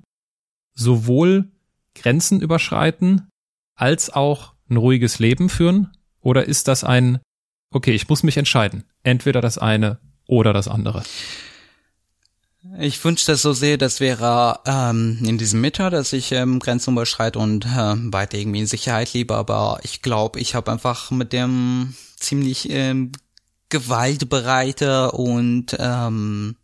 [0.75, 1.51] sowohl
[1.95, 3.29] Grenzen überschreiten
[3.75, 5.93] als auch ein ruhiges Leben führen?
[6.21, 7.21] Oder ist das ein,
[7.71, 11.03] okay, ich muss mich entscheiden, entweder das eine oder das andere?
[12.81, 17.41] Ich wünschte so sehr, das wäre ähm, in diesem Mitte, dass ich ähm, Grenzen überschreite
[17.41, 21.97] und äh, weiter irgendwie in Sicherheit lebe, aber ich glaube, ich habe einfach mit dem
[22.17, 23.11] ziemlich ähm,
[23.69, 26.55] gewaltbereite und ähm,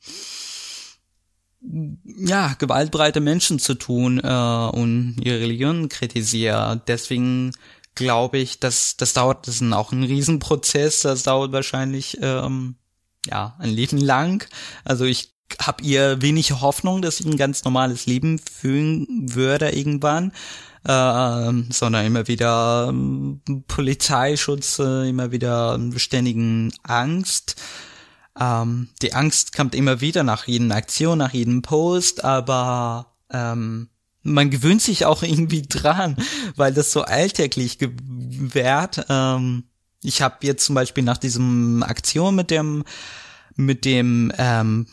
[2.05, 6.81] ja, gewaltbereite Menschen zu tun äh, und ihre Religion kritisiere.
[6.87, 7.51] Deswegen
[7.97, 12.77] glaube ich, dass das dauert, das ist auch ein Riesenprozess, das dauert wahrscheinlich ähm,
[13.27, 14.47] ja, ein Leben lang.
[14.85, 20.33] Also ich habe ihr wenig Hoffnung, dass ich ein ganz normales Leben fühlen würde irgendwann.
[20.87, 27.57] Äh, sondern immer wieder äh, Polizeischutz, äh, immer wieder beständigen Angst.
[28.39, 33.89] Ähm, die Angst kommt immer wieder nach jedem Aktion, nach jedem Post, aber ähm,
[34.23, 36.17] man gewöhnt sich auch irgendwie dran,
[36.57, 39.07] weil das so alltäglich wird.
[39.09, 39.65] Ähm,
[40.05, 42.85] ich habe jetzt zum Beispiel nach diesem Aktion mit dem
[43.57, 44.87] mit dem ähm,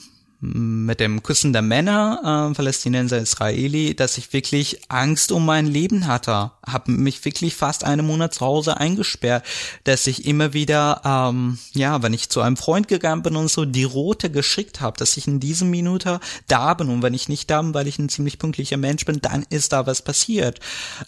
[0.44, 6.08] mit dem Küssen der Männer, äh, Palästinenser, Israeli, dass ich wirklich Angst um mein Leben
[6.08, 6.52] hatte.
[6.66, 9.46] Habe mich wirklich fast einen Monat zu Hause eingesperrt,
[9.84, 13.66] dass ich immer wieder, ähm, ja, wenn ich zu einem Freund gegangen bin und so,
[13.66, 17.48] die Rote geschickt habe, dass ich in diesem Minute da bin und wenn ich nicht
[17.52, 20.60] da bin, weil ich ein ziemlich pünktlicher Mensch bin, dann ist da was passiert.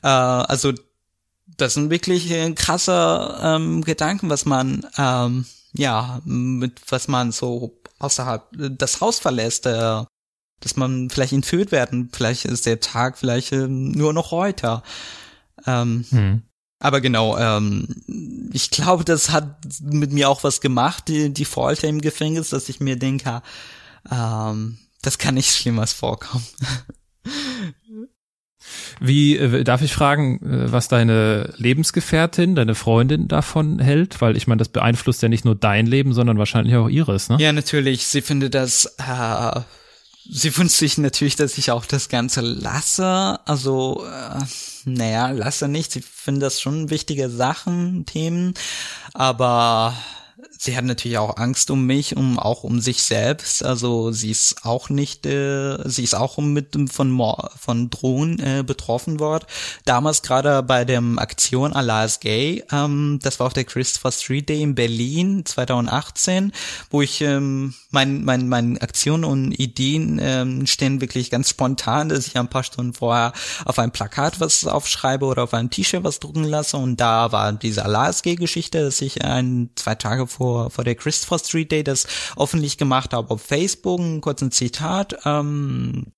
[0.04, 0.74] Äh, also
[1.58, 7.80] das sind wirklich äh, krasse ähm, Gedanken, was man ähm, ja mit was man so
[8.00, 10.04] außerhalb äh, das Haus verlässt, äh,
[10.60, 14.82] dass man vielleicht entführt werden, vielleicht ist der Tag vielleicht äh, nur noch heute.
[15.66, 16.42] Ähm, hm.
[16.80, 17.88] Aber genau, ähm,
[18.52, 22.68] ich glaube, das hat mit mir auch was gemacht, die, die Folter im Gefängnis, dass
[22.68, 23.42] ich mir denke,
[24.12, 26.46] ähm, das kann nicht Schlimmes vorkommen.
[29.00, 34.22] Wie äh, darf ich fragen, äh, was deine Lebensgefährtin, deine Freundin davon hält?
[34.22, 37.38] Weil ich meine, das beeinflusst ja nicht nur dein Leben, sondern wahrscheinlich auch ihres, ne?
[37.40, 38.08] Ja, natürlich.
[38.08, 38.86] Sie findet das.
[38.98, 39.62] Äh,
[40.30, 43.40] sie wünscht sich natürlich, dass ich auch das Ganze lasse.
[43.46, 44.44] Also, äh,
[44.86, 45.92] naja, lasse nicht.
[45.92, 48.54] Sie findet das schon wichtige Sachen, Themen.
[49.14, 49.96] Aber
[50.64, 53.66] sie hat natürlich auch Angst um mich, um auch um sich selbst.
[53.66, 57.22] Also sie ist auch nicht, äh, sie ist auch mit von
[57.60, 59.46] von Drohnen äh, betroffen worden.
[59.86, 64.48] Damals gerade bei dem Aktion Allah is Gay, ähm, das war auf der Christopher Street
[64.48, 66.54] Day in Berlin 2018,
[66.90, 72.26] wo ich ähm, mein mein meine Aktionen und Ideen ähm, stehen wirklich ganz spontan, dass
[72.26, 73.34] ich ein paar Stunden vorher
[73.66, 77.52] auf ein Plakat was aufschreibe oder auf ein T-Shirt was drucken lasse und da war
[77.52, 81.72] diese Allah is Gay Geschichte, dass ich ein zwei Tage vor, vor der Christopher Street
[81.72, 85.16] Day das öffentlich gemacht habe auf Facebook, ein kurzes Zitat.
[85.26, 86.14] Ähm,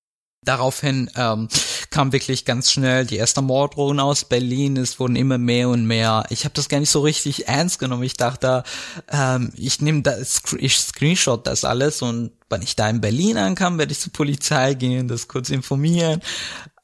[0.45, 1.47] Daraufhin ähm,
[1.89, 4.77] kam wirklich ganz schnell die erste Morddrohung aus Berlin.
[4.77, 6.23] Es wurden immer mehr und mehr.
[6.29, 8.03] Ich habe das gar nicht so richtig ernst genommen.
[8.03, 8.63] Ich dachte,
[9.11, 13.79] ähm, ich nehme das, ich screenshot das alles und wenn ich da in Berlin ankam,
[13.79, 16.21] werde ich zur Polizei gehen, das kurz informieren.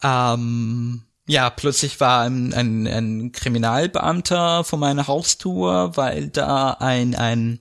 [0.01, 7.59] Ähm, ja, plötzlich war ein, ein, ein Kriminalbeamter vor meiner Haustür, weil da ein, ein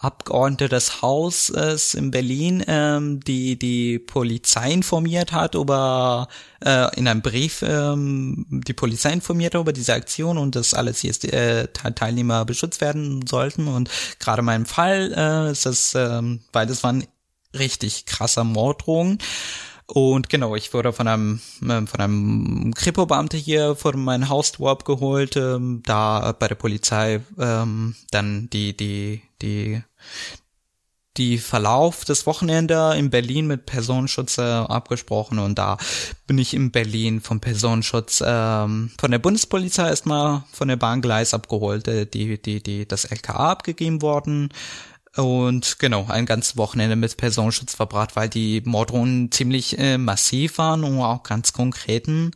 [0.00, 6.28] Abgeordneter des Hauses in Berlin ähm, die die Polizei informiert hat über
[6.64, 11.24] äh, in einem Brief ähm, die Polizei informiert über diese Aktion und dass alles jetzt
[11.26, 13.68] äh, Teilnehmer beschützt werden sollten.
[13.68, 17.06] Und gerade in meinem Fall äh, ist das ähm, weil das waren
[17.52, 19.18] richtig krasser Morddrohungen
[19.92, 25.36] und genau, ich wurde von einem äh, von einem Kripo-Beamter hier vor meinem Haustor abgeholt,
[25.36, 29.82] ähm, da bei der Polizei ähm, dann die die die
[31.16, 35.40] die Verlauf des Wochenende in Berlin mit Personenschutz äh, abgesprochen.
[35.40, 35.76] Und da
[36.26, 41.88] bin ich in Berlin vom Personenschutz ähm, von der Bundespolizei erstmal von der Bahngleis abgeholt,
[41.88, 44.50] äh, die die die das LKA abgegeben worden
[45.16, 50.84] und genau, ein ganzes Wochenende mit Personenschutz verbracht, weil die Morddrohungen ziemlich äh, massiv waren
[50.84, 52.30] und auch ganz konkreten.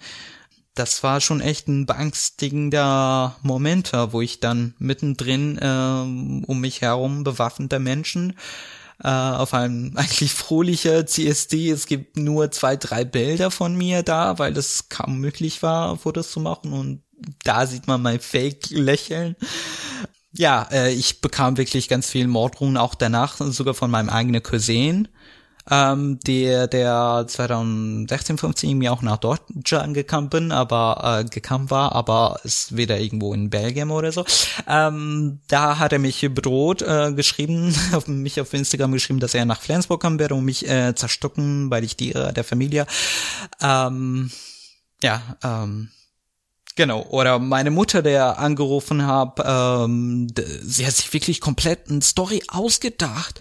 [0.75, 7.23] Das war schon echt ein beangstigender Moment, wo ich dann mittendrin äh, um mich herum
[7.23, 8.37] bewaffneter Menschen
[9.03, 11.71] äh, auf einem eigentlich fröhlicher CSD.
[11.71, 16.33] Es gibt nur zwei, drei Bilder von mir da, weil es kaum möglich war, Fotos
[16.33, 17.03] zu machen und
[17.45, 19.37] da sieht man mein Fake-Lächeln
[20.37, 25.09] ja, äh, ich bekam wirklich ganz viel Morddrohungen auch danach, sogar von meinem eigenen Cousin,
[25.71, 31.93] ähm, der, der 2016, 15 mir auch nach Deutschland gekommen bin, aber äh, gekommen war,
[31.93, 34.27] aber ist weder irgendwo in Belgien oder so.
[34.69, 39.47] Ähm, da hat er mich bedroht, äh, geschrieben, auf mich auf Instagram geschrieben, dass er
[39.47, 42.87] nach Flensburg kommen werde und mich äh, zerstucken, weil ich die äh, der Familie.
[43.63, 44.31] Ähm,
[45.03, 45.91] ja, ähm,
[46.77, 52.43] Genau, oder meine Mutter, der angerufen hat, ähm, sie hat sich wirklich komplett eine Story
[52.49, 53.41] ausgedacht.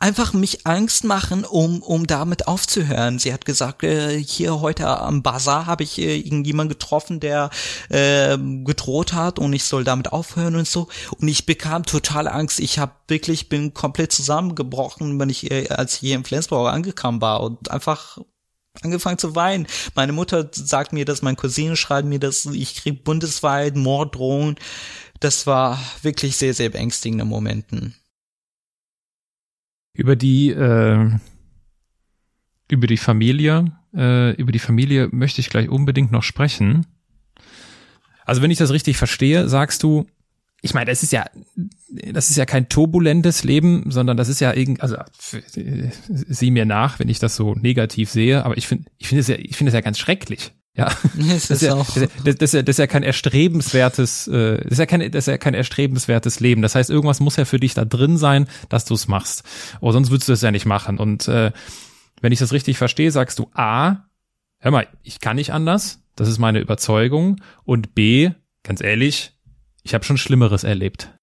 [0.00, 3.18] Einfach mich Angst machen, um, um damit aufzuhören.
[3.20, 7.50] Sie hat gesagt, äh, hier heute am Bazar habe ich äh, irgendjemand getroffen, der
[7.90, 10.88] äh, gedroht hat und ich soll damit aufhören und so.
[11.20, 12.58] Und ich bekam total Angst.
[12.60, 17.20] Ich habe wirklich, bin komplett zusammengebrochen, wenn ich, äh, als ich hier in Flensburg angekommen
[17.20, 18.18] war und einfach
[18.82, 19.66] angefangen zu weinen.
[19.94, 24.56] Meine Mutter sagt mir das, mein Cousin schreibt mir das, ich krieg bundesweit Morddrohungen.
[25.20, 27.94] Das war wirklich sehr, sehr beängstigende Momenten.
[29.92, 31.10] Über die, äh,
[32.70, 36.86] über die Familie, äh, über die Familie möchte ich gleich unbedingt noch sprechen.
[38.24, 40.06] Also wenn ich das richtig verstehe, sagst du,
[40.60, 41.24] ich meine, das ist ja,
[41.88, 44.96] das ist ja kein turbulentes Leben, sondern das ist ja irgend, also
[46.08, 49.28] sieh mir nach, wenn ich das so negativ sehe, aber ich finde, ich finde es
[49.28, 50.52] ja, ich finde es ja ganz schrecklich.
[50.78, 54.28] Ja, das, ist, ja, das, ist ja, das, ist ja, das ist ja kein erstrebenswertes,
[54.28, 56.62] äh, das ist ja kein, das ist ja kein erstrebenswertes Leben.
[56.62, 59.42] Das heißt, irgendwas muss ja für dich da drin sein, dass du es machst.
[59.80, 60.98] Oder sonst würdest du es ja nicht machen.
[60.98, 61.50] Und äh,
[62.20, 64.04] wenn ich das richtig verstehe, sagst du A,
[64.60, 67.40] hör mal, ich kann nicht anders, das ist meine Überzeugung.
[67.64, 68.30] Und B,
[68.62, 69.32] ganz ehrlich,
[69.82, 71.17] ich habe schon Schlimmeres erlebt.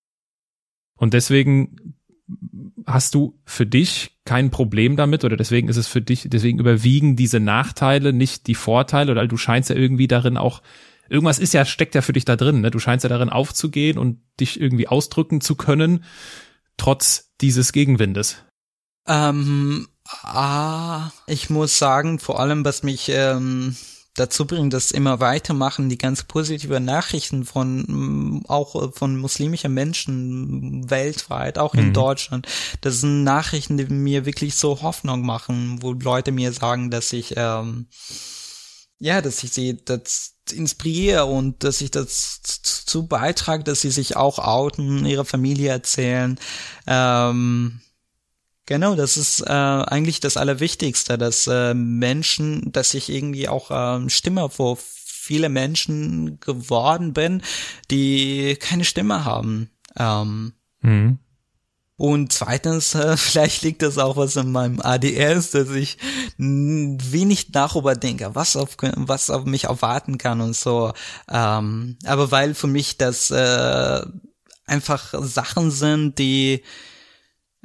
[0.98, 1.96] Und deswegen
[2.86, 7.16] hast du für dich kein Problem damit oder deswegen ist es für dich, deswegen überwiegen
[7.16, 10.62] diese Nachteile nicht die Vorteile oder du scheinst ja irgendwie darin auch,
[11.10, 12.72] irgendwas ist ja, steckt ja für dich da drin, ne?
[12.72, 16.04] Du scheinst ja darin aufzugehen und dich irgendwie ausdrücken zu können,
[16.78, 18.44] trotz dieses Gegenwindes.
[19.08, 19.88] Ähm,
[20.24, 23.76] ah, ich muss sagen, vor allem, was mich ähm,
[24.16, 29.70] dazu bringen, das immer weitermachen, die ganz positive Nachrichten von mm, auch äh, von muslimischer
[29.70, 31.94] Menschen weltweit, auch in mhm.
[31.94, 32.48] Deutschland.
[32.82, 37.34] Das sind Nachrichten, die mir wirklich so Hoffnung machen, wo Leute mir sagen, dass ich
[37.36, 37.88] ähm,
[39.00, 44.16] ja, dass ich sie das inspiriere und dass ich das zu beitrage, dass sie sich
[44.16, 46.40] auch outen, ihre Familie erzählen.
[46.88, 47.82] Ähm,
[48.66, 54.10] Genau, das ist äh, eigentlich das Allerwichtigste, dass äh, Menschen, dass ich irgendwie auch äh,
[54.10, 57.44] Stimme vor viele Menschen geworden bin,
[57.92, 59.70] die keine Stimme haben.
[59.98, 61.20] Ähm, mhm.
[61.98, 65.98] Und zweitens, äh, vielleicht liegt das auch was in meinem ADS, dass ich
[66.38, 70.94] wenig darüber denke, was auf, was auf mich erwarten kann und so.
[71.30, 74.02] Ähm, aber weil für mich das äh,
[74.66, 76.64] einfach Sachen sind, die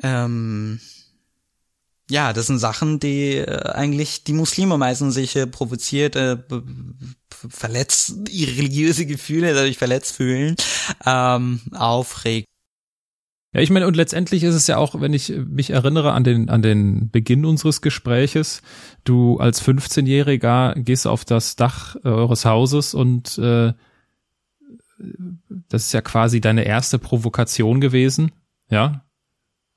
[0.02, 0.80] ähm,
[2.10, 6.38] ja, das sind Sachen, die äh, eigentlich die Muslime meistens sich äh, provoziert, äh,
[7.48, 10.56] verletzt, ihre religiöse Gefühle dadurch verletzt fühlen,
[11.06, 12.46] ähm, aufregt.
[13.52, 16.50] Ja, ich meine, und letztendlich ist es ja auch, wenn ich mich erinnere an den,
[16.50, 18.62] an den Beginn unseres Gespräches,
[19.04, 23.72] du als 15-Jähriger gehst auf das Dach äh, eures Hauses und äh,
[25.68, 28.32] das ist ja quasi deine erste Provokation gewesen,
[28.68, 29.04] ja,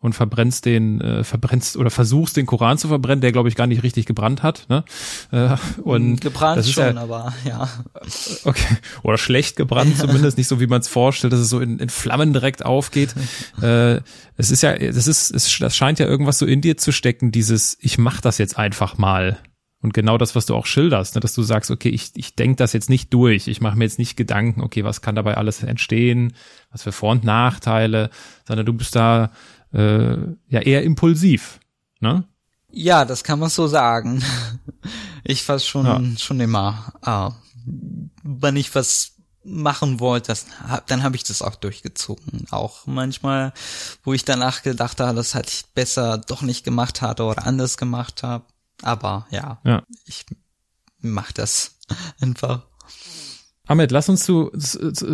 [0.03, 3.67] und verbrennst den, äh, verbrennst oder versuchst den Koran zu verbrennen, der glaube ich gar
[3.67, 4.65] nicht richtig gebrannt hat.
[4.67, 4.83] Ne?
[5.31, 7.69] Äh, und gebrannt das ist schon, ja, aber ja.
[8.43, 8.77] Okay.
[9.03, 11.87] Oder schlecht gebrannt zumindest, nicht so wie man es vorstellt, dass es so in, in
[11.87, 13.15] Flammen direkt aufgeht.
[13.61, 14.01] äh,
[14.35, 17.31] es ist ja, das ist, es, das scheint ja irgendwas so in dir zu stecken,
[17.31, 19.37] dieses, ich mach das jetzt einfach mal.
[19.81, 22.57] Und genau das, was du auch schilderst, ne, dass du sagst, okay, ich, ich denke
[22.57, 25.63] das jetzt nicht durch, ich mache mir jetzt nicht Gedanken, okay, was kann dabei alles
[25.63, 26.33] entstehen,
[26.71, 28.09] was für Vor- und Nachteile,
[28.45, 29.31] sondern du bist da
[29.73, 31.59] äh, ja eher impulsiv,
[31.99, 32.25] ne?
[32.71, 34.23] Ja, das kann man so sagen.
[35.25, 36.17] Ich war schon ja.
[36.17, 37.29] schon immer, äh,
[38.23, 40.45] wenn ich was machen wollte, das,
[40.87, 42.45] dann habe ich das auch durchgezogen.
[42.51, 43.53] Auch manchmal,
[44.03, 47.77] wo ich danach gedacht habe, das hätte ich besser doch nicht gemacht hatte oder anders
[47.77, 48.45] gemacht habe.
[48.81, 49.83] Aber ja, ja.
[50.05, 50.25] ich
[50.99, 51.77] mach das
[52.19, 52.67] einfach.
[53.65, 54.51] Ahmed, lass uns zu,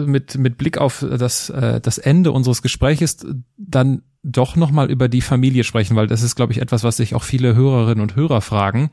[0.05, 3.17] mit, mit Blick auf das, äh, das Ende unseres Gespräches
[3.57, 7.13] dann doch nochmal über die Familie sprechen, weil das ist, glaube ich, etwas, was sich
[7.13, 8.89] auch viele Hörerinnen und Hörer fragen.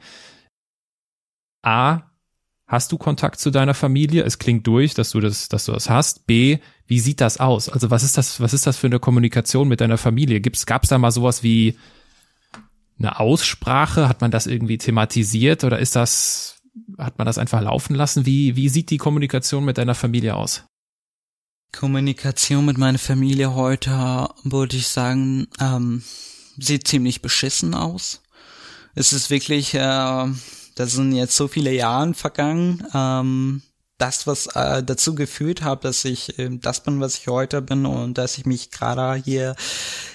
[1.63, 2.03] A,
[2.67, 4.25] hast du Kontakt zu deiner Familie?
[4.25, 6.27] Es klingt durch, dass du das, dass du das hast.
[6.27, 7.69] B, wie sieht das aus?
[7.71, 10.41] Also was ist das, was ist das für eine Kommunikation mit deiner Familie?
[10.41, 11.79] Gibt's, gab's da mal sowas wie
[12.99, 14.09] eine Aussprache?
[14.09, 16.56] Hat man das irgendwie thematisiert oder ist das,
[16.99, 18.27] hat man das einfach laufen lassen?
[18.27, 20.65] Wie, wie sieht die Kommunikation mit deiner Familie aus?
[21.73, 26.03] Kommunikation mit meiner Familie heute, würde ich sagen, ähm,
[26.59, 28.23] sieht ziemlich beschissen aus.
[28.95, 32.83] Es ist wirklich, äh, da sind jetzt so viele Jahre vergangen.
[32.95, 33.63] Ähm,
[33.99, 37.87] das, was äh, dazu geführt hat, dass ich äh, das bin, was ich heute bin
[37.87, 39.57] und dass ich mich gerade hier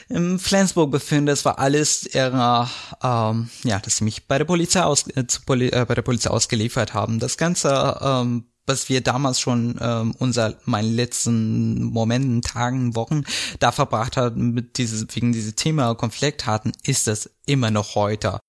[0.09, 2.69] im Flensburg befinde, das war alles eher,
[3.03, 6.01] ähm, ja, dass sie mich bei der Polizei aus, äh, zu Poli äh, bei der
[6.01, 7.19] Polizei ausgeliefert haben.
[7.19, 13.23] Das Ganze ähm, was wir damals schon ähm, unser meinen letzten Momenten, Tagen, Wochen
[13.59, 18.39] da verbracht haben mit dieses wegen dieses Thema Konflikt hatten, ist das immer noch heute.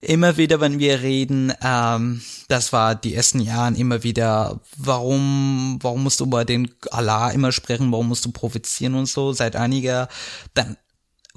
[0.00, 6.04] Immer wieder, wenn wir reden, ähm, das war die ersten Jahren immer wieder, warum, warum
[6.04, 10.08] musst du über den Allah immer sprechen, warum musst du provozieren und so, seit einiger,
[10.54, 10.76] dann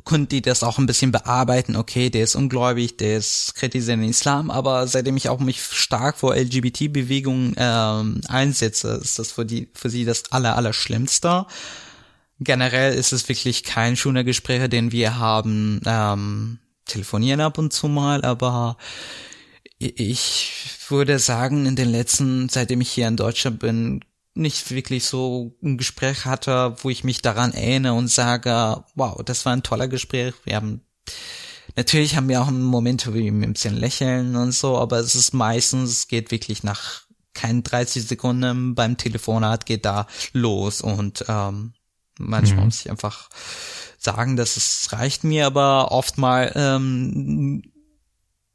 [0.03, 1.75] konnten die das auch ein bisschen bearbeiten.
[1.75, 6.17] Okay, der ist ungläubig, der ist kritisiert den Islam, aber seitdem ich auch mich stark
[6.17, 11.45] vor LGBT-Bewegungen ähm, einsetze, ist das für die für sie das aller aller Schlimmste.
[12.39, 15.81] Generell ist es wirklich kein schöner Gespräch, den wir haben.
[15.85, 16.59] Ähm,
[16.91, 18.77] telefonieren ab und zu mal, aber
[19.77, 20.51] ich
[20.89, 24.01] würde sagen, in den letzten, seitdem ich hier in Deutschland bin,
[24.33, 29.45] nicht wirklich so ein Gespräch hatte, wo ich mich daran erinnere und sage, wow, das
[29.45, 30.33] war ein toller Gespräch.
[30.45, 30.81] Wir haben
[31.75, 35.91] natürlich haben wir auch Momente wie ein bisschen lächeln und so, aber es ist meistens,
[35.91, 37.01] es geht wirklich nach
[37.33, 41.73] keinen 30 Sekunden beim Telefonat geht da los und ähm,
[42.19, 42.65] manchmal mhm.
[42.65, 43.29] muss ich einfach
[44.01, 47.61] sagen, dass es reicht mir, aber oft mal ähm,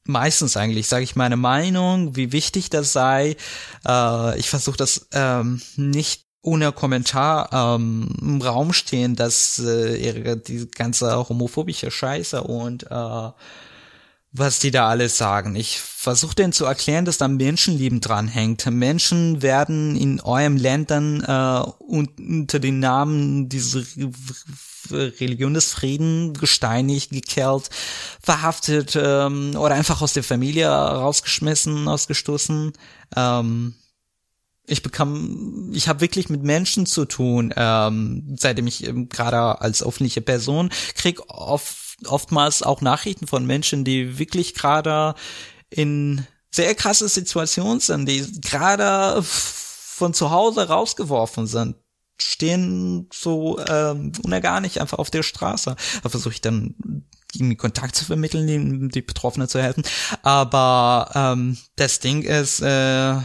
[0.04, 3.36] meistens eigentlich sage ich meine Meinung, wie wichtig das sei.
[3.86, 10.36] Äh, ich versuche das ähm, nicht ohne Kommentar ähm, im Raum stehen, dass äh, ihre
[10.36, 13.30] die ganze homophobische Scheiße und äh,
[14.32, 15.56] was die da alles sagen.
[15.56, 18.66] Ich versuche denen zu erklären, dass da Menschenleben dran hängt.
[18.66, 23.82] Menschen werden in eurem Ländern äh, unter den Namen dieser
[24.90, 27.70] Religion des Frieden gesteinigt, gekerlt,
[28.22, 32.72] verhaftet ähm, oder einfach aus der Familie rausgeschmissen, ausgestoßen.
[33.16, 33.74] Ähm,
[34.66, 39.82] ich bekam, ich habe wirklich mit Menschen zu tun, ähm, seitdem ich ähm, gerade als
[39.82, 45.14] öffentliche Person krieg oft oftmals auch Nachrichten von Menschen, die wirklich gerade
[45.70, 51.76] in sehr krasse Situationen sind, die gerade von zu Hause rausgeworfen sind,
[52.18, 55.76] stehen so ähm, unergarnig einfach auf der Straße.
[56.02, 56.74] Da versuche ich dann
[57.34, 59.84] irgendwie Kontakt zu vermitteln, die, die Betroffenen zu helfen.
[60.22, 63.16] Aber ähm, das Ding ist, äh,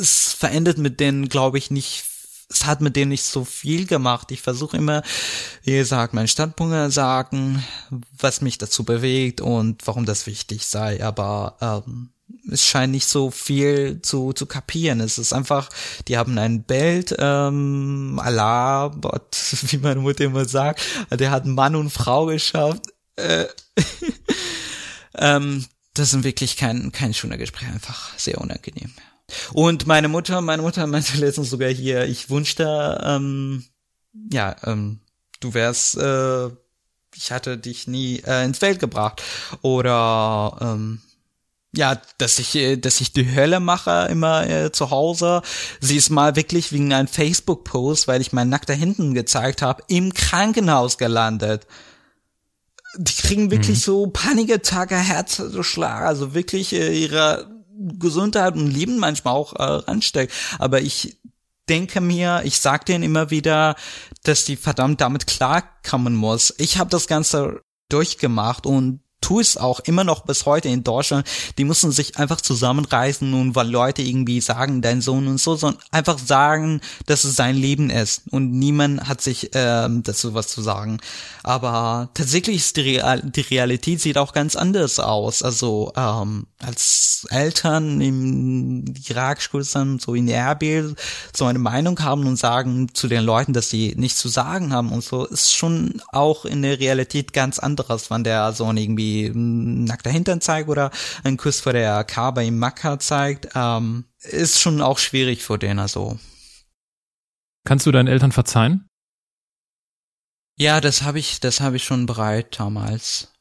[0.00, 2.04] es verändert mit denen, glaube ich, nicht
[2.48, 4.30] es hat mit denen nicht so viel gemacht.
[4.30, 5.02] Ich versuche immer,
[5.64, 7.64] wie gesagt, meinen Standpunkt sagen,
[8.16, 11.02] was mich dazu bewegt und warum das wichtig sei.
[11.02, 12.10] Aber ähm,
[12.50, 15.00] es scheint nicht so viel zu, zu kapieren.
[15.00, 15.68] Es ist einfach,
[16.08, 19.36] die haben ein Bild, ähm, Allah, Gott,
[19.68, 22.82] wie meine Mutter immer sagt, der hat Mann und Frau geschafft.
[23.16, 23.46] Äh,
[25.14, 25.64] ähm,
[25.94, 28.92] das sind wirklich kein, kein schöner Gespräch, einfach sehr unangenehm.
[29.52, 33.64] Und meine Mutter, meine Mutter meinte letztens sogar hier, ich wünschte, ähm,
[34.30, 35.00] ja, ähm,
[35.40, 36.48] du wärst, äh,
[37.14, 39.22] ich hatte dich nie äh, ins Feld gebracht.
[39.62, 41.00] Oder ähm,
[41.76, 45.42] ja, dass ich, äh, dass ich die Hölle mache immer äh, zu Hause.
[45.80, 50.12] Sie ist mal wirklich wegen einem Facebook-Post, weil ich meinen nackter hinten gezeigt habe, im
[50.12, 51.66] Krankenhaus gelandet.
[52.98, 53.82] Die kriegen wirklich mhm.
[53.82, 57.54] so Panikattacke, Herzschlag, also wirklich äh, ihre
[57.98, 60.32] Gesundheit und Leben manchmal auch äh, ransteckt.
[60.58, 61.18] Aber ich
[61.68, 63.76] denke mir, ich sag denen immer wieder,
[64.22, 66.54] dass die verdammt damit klarkommen muss.
[66.58, 71.26] Ich habe das Ganze durchgemacht und tue es auch immer noch bis heute in Deutschland.
[71.58, 75.82] Die müssen sich einfach zusammenreißen und weil Leute irgendwie sagen, dein Sohn und so, sondern
[75.90, 80.62] einfach sagen, dass es sein Leben ist und niemand hat sich ähm, dazu was zu
[80.62, 80.98] sagen.
[81.42, 85.42] Aber tatsächlich ist die, Real die Realität sieht auch ganz anders aus.
[85.42, 90.94] Also ähm, als Eltern im Irak-Kurdistan, so in Erbil,
[91.34, 94.92] so eine Meinung haben und sagen zu den Leuten, dass sie nichts zu sagen haben
[94.92, 100.10] und so, ist schon auch in der Realität ganz anderes, wenn der Sohn irgendwie nackter
[100.10, 100.90] Hintern zeigt oder
[101.24, 105.78] einen Kuss vor der Kaaba im Makka zeigt, ähm, ist schon auch schwierig für den,
[105.78, 106.18] also.
[107.64, 108.88] Kannst du deinen Eltern verzeihen?
[110.58, 113.32] Ja, das habe ich, das habe ich schon bereit damals.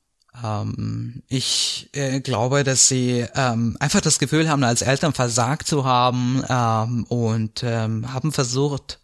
[0.43, 5.85] Ähm, ich äh, glaube, dass sie ähm, einfach das Gefühl haben, als Eltern versagt zu
[5.85, 8.99] haben ähm, und ähm, haben versucht,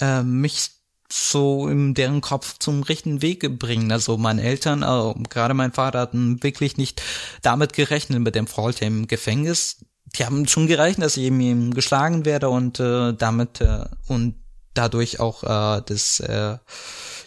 [0.00, 0.70] äh, mich
[1.14, 3.92] so in deren Kopf zum richtigen Weg bringen.
[3.92, 7.02] Also meine Eltern, äh, gerade mein Vater hatten wirklich nicht
[7.40, 9.84] damit gerechnet mit dem Folter im Gefängnis.
[10.16, 14.42] Die haben schon gerechnet, dass ich eben geschlagen werde und äh, damit äh, und
[14.74, 16.58] dadurch auch äh, das äh,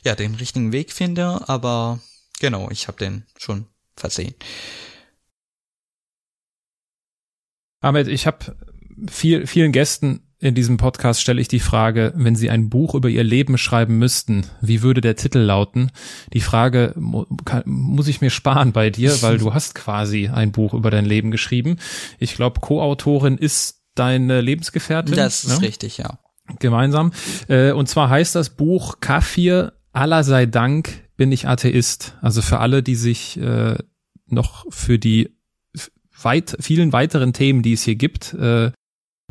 [0.03, 1.47] ja den richtigen Weg finde.
[1.47, 2.01] Aber
[2.41, 4.35] genau, ich habe den schon versehen.
[7.79, 8.57] Ahmed, ich habe
[9.09, 13.09] viel, vielen Gästen in diesem Podcast stelle ich die Frage, wenn Sie ein Buch über
[13.09, 15.91] Ihr Leben schreiben müssten, wie würde der Titel lauten?
[16.33, 16.93] Die Frage
[17.43, 21.05] kann, muss ich mir sparen bei dir, weil du hast quasi ein Buch über dein
[21.05, 21.77] Leben geschrieben.
[22.19, 25.15] Ich glaube, Co-Autorin ist deine Lebensgefährtin.
[25.15, 25.67] Das ist ne?
[25.67, 26.19] richtig, ja.
[26.59, 27.11] Gemeinsam.
[27.47, 32.15] Äh, und zwar heißt das Buch Kafir, aller sei Dank, bin ich Atheist.
[32.21, 33.75] Also für alle, die sich äh,
[34.27, 35.35] noch für die
[36.21, 38.71] weit, vielen weiteren Themen, die es hier gibt, äh,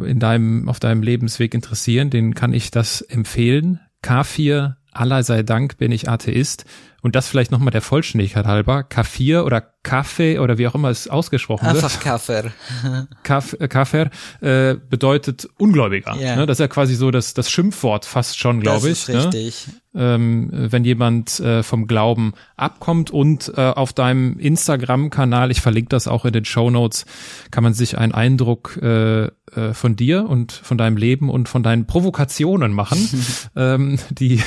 [0.05, 3.81] in deinem, auf deinem Lebensweg interessieren, den kann ich das empfehlen.
[4.03, 6.65] K4, Allah sei Dank bin ich Atheist.
[7.03, 8.83] Und das vielleicht nochmal der Vollständigkeit halber.
[8.83, 11.93] Kafir oder Kaffee oder wie auch immer es ausgesprochen Einfach wird.
[11.93, 12.53] Einfach Kafir.
[13.23, 16.17] Kaf, äh, Kafir äh, bedeutet Ungläubiger.
[16.17, 16.35] Yeah.
[16.35, 16.47] Ne?
[16.47, 19.07] Das ist ja quasi so das, das Schimpfwort fast schon, glaube ich.
[19.07, 19.69] Das ist richtig.
[19.93, 20.03] Ne?
[20.03, 26.09] Ähm, wenn jemand äh, vom Glauben abkommt und äh, auf deinem Instagram-Kanal, ich verlinke das
[26.09, 27.07] auch in den Show Notes,
[27.53, 31.63] kann man sich einen Eindruck äh, äh, von dir und von deinem Leben und von
[31.63, 33.09] deinen Provokationen machen,
[33.57, 34.43] ähm, die,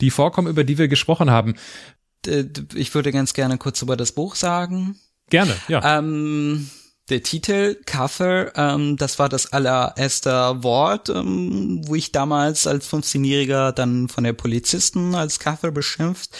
[0.00, 1.54] die vorkommen, über die wir gesprochen haben.
[2.74, 4.96] Ich würde ganz gerne kurz über das Buch sagen.
[5.30, 5.98] Gerne, ja.
[5.98, 6.68] Ähm,
[7.08, 13.72] der Titel, Cover, ähm, das war das allererste Wort, ähm, wo ich damals als 15-Jähriger
[13.72, 16.30] dann von der Polizisten als Cover beschimpft.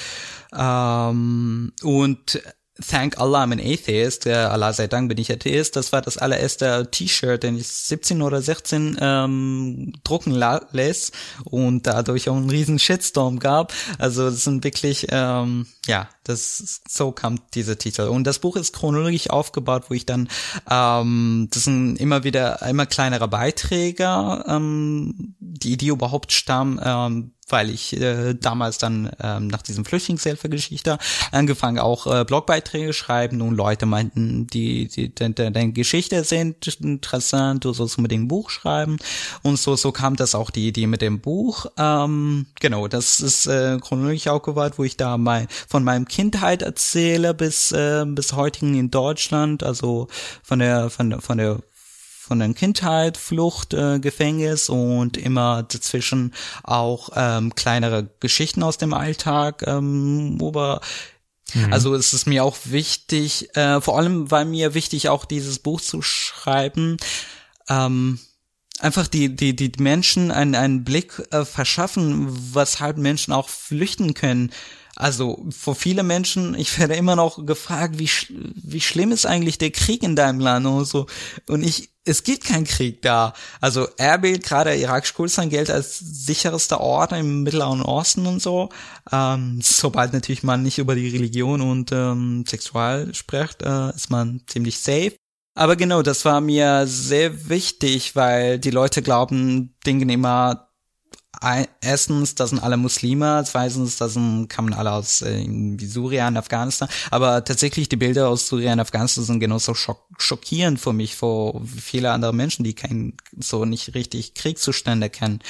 [0.57, 2.42] Ähm, und
[2.89, 6.18] Thank Allah, I'm an Atheist, äh, Allah sei Dank bin ich Atheist, das war das
[6.18, 10.33] allererste T-Shirt, den ich 17 oder 16 ähm, drucken
[10.72, 11.14] lässt
[11.45, 13.72] und dadurch auch einen riesen Shitstorm gab.
[13.99, 18.03] Also das sind wirklich, ähm, ja, das so kam dieser Titel.
[18.03, 20.28] Und das Buch ist chronologisch aufgebaut, wo ich dann,
[20.70, 27.70] ähm, das sind immer wieder immer kleinere Beiträge, ähm, die Idee überhaupt stammt, ähm, weil
[27.70, 30.98] ich äh, damals dann ähm, nach diesem Flüchtlingshilfe-Geschichte
[31.32, 33.40] angefangen auch äh, Blogbeiträge schreiben.
[33.40, 38.51] Und Leute meinten, die, die, die, die Geschichte sind interessant, du sollst unbedingt ein Buch
[38.51, 38.98] schreiben.
[39.42, 41.66] Und so, so kam das auch die Idee mit dem Buch.
[41.76, 47.34] Ähm, genau, das ist äh, chronologisch aufgebaut, wo ich da mal von meinem Kindheit erzähle
[47.34, 50.09] bis äh, bis heutigen in Deutschland, also
[50.42, 51.61] von der von von der
[52.21, 58.93] von der Kindheit, Flucht, äh, Gefängnis und immer dazwischen auch ähm, kleinere Geschichten aus dem
[58.93, 59.64] Alltag.
[59.66, 60.83] Ähm, aber
[61.55, 61.73] mhm.
[61.73, 65.81] also es ist mir auch wichtig, äh, vor allem war mir wichtig, auch dieses Buch
[65.81, 66.99] zu schreiben.
[67.71, 68.21] Ähm,
[68.81, 74.53] einfach die, die, die Menschen einen, einen Blick äh, verschaffen, weshalb Menschen auch flüchten können.
[75.01, 79.70] Also vor viele Menschen, ich werde immer noch gefragt, wie, wie schlimm ist eigentlich der
[79.70, 81.07] Krieg in deinem Land und so.
[81.48, 83.32] Und ich, es gibt keinen Krieg da.
[83.62, 88.68] Also Erbil, gerade irakisch-Kurdistan, gilt als sicherster Ort im Mittleren Osten und so.
[89.11, 94.42] Ähm, sobald natürlich man nicht über die Religion und ähm, Sexual spricht, äh, ist man
[94.48, 95.16] ziemlich safe.
[95.55, 100.70] Aber genau, das war mir sehr wichtig, weil die Leute glauben, denken immer,
[101.81, 105.47] erstens, das sind alle Muslime, zweitens, das sind, kamen alle aus äh,
[105.78, 111.16] Syrien, Afghanistan, aber tatsächlich die Bilder aus Syrien, Afghanistan sind genauso schock schockierend für mich,
[111.16, 115.41] für viele andere Menschen, die kein, so nicht richtig Kriegszustände kennen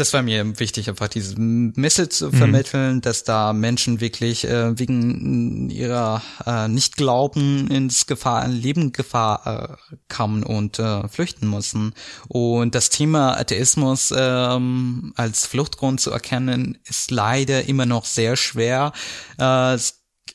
[0.00, 2.32] das war mir wichtig, einfach diese Message zu mhm.
[2.32, 3.00] vermitteln, mhm.
[3.02, 10.42] dass da Menschen wirklich äh, wegen ihrer äh, Nicht-Glauben ins Gefahr, Leben Gefahr äh, kamen
[10.42, 11.92] und äh, flüchten mussten.
[12.28, 18.92] Und das Thema Atheismus ähm, als Fluchtgrund zu erkennen, ist leider immer noch sehr schwer.
[19.38, 19.76] Äh,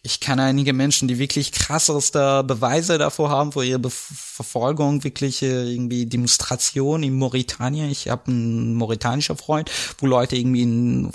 [0.03, 3.91] ich kenne einige Menschen, die wirklich krasseste Beweise davor haben, wo ihre Be
[4.35, 7.89] Verfolgung wirklich äh, irgendwie Demonstration in Mauretanien.
[7.89, 11.09] Ich habe einen mauretanischer Freund, wo Leute irgendwie in,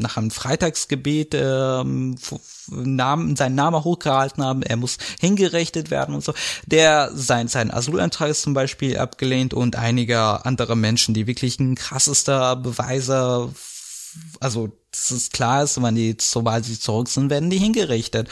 [0.00, 2.16] nach einem Freitagsgebet ähm,
[2.68, 4.62] Namen, seinen Namen hochgehalten haben.
[4.62, 6.34] Er muss hingerichtet werden und so.
[6.66, 11.76] Der sein sein Asylantrag ist zum Beispiel abgelehnt und einige andere Menschen, die wirklich ein
[11.76, 13.50] krassester Beweise
[14.40, 18.28] also das ist klar ist, wenn die, sobald sie zurück sind, werden die hingerichtet.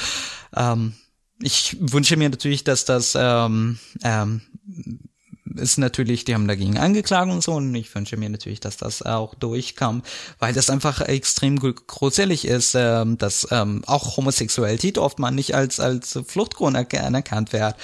[0.54, 0.94] Ähm,
[1.40, 4.42] ich wünsche mir natürlich, dass das ähm, ähm,
[5.56, 9.02] ist natürlich, die haben dagegen angeklagt und so, und ich wünsche mir natürlich, dass das
[9.02, 10.02] auch durchkam,
[10.38, 15.80] weil das einfach extrem gruselig ist, ähm, dass ähm, auch Homosexualität oft mal nicht als
[15.80, 17.76] als Fluchtgrund anerkannt wird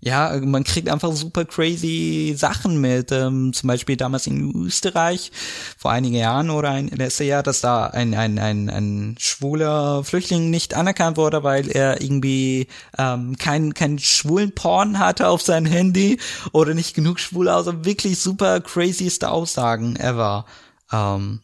[0.00, 3.12] ja, man kriegt einfach super crazy Sachen mit.
[3.12, 5.32] Ähm, zum Beispiel damals in Österreich
[5.78, 10.50] vor einigen Jahren oder ein letztes Jahr, dass da ein, ein, ein, ein schwuler Flüchtling
[10.50, 12.68] nicht anerkannt wurde, weil er irgendwie
[12.98, 16.20] ähm, kein, kein schwulen Porn hatte auf seinem Handy
[16.52, 20.44] oder nicht genug schwul, also wirklich super crazyste Aussagen ever.
[20.92, 21.40] Ähm,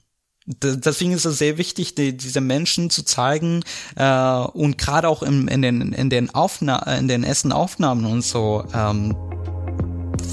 [0.63, 3.63] deswegen ist es sehr wichtig, die, diese Menschen zu zeigen
[3.97, 8.23] äh, und gerade auch im, in den in den Aufna in den ersten Aufnahmen und
[8.23, 9.17] so ähm,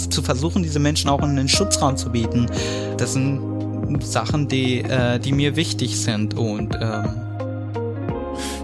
[0.10, 2.48] zu versuchen, diese Menschen auch in den Schutzraum zu bieten.
[2.98, 3.42] Das sind
[4.02, 7.06] Sachen, die äh, die mir wichtig sind und ähm,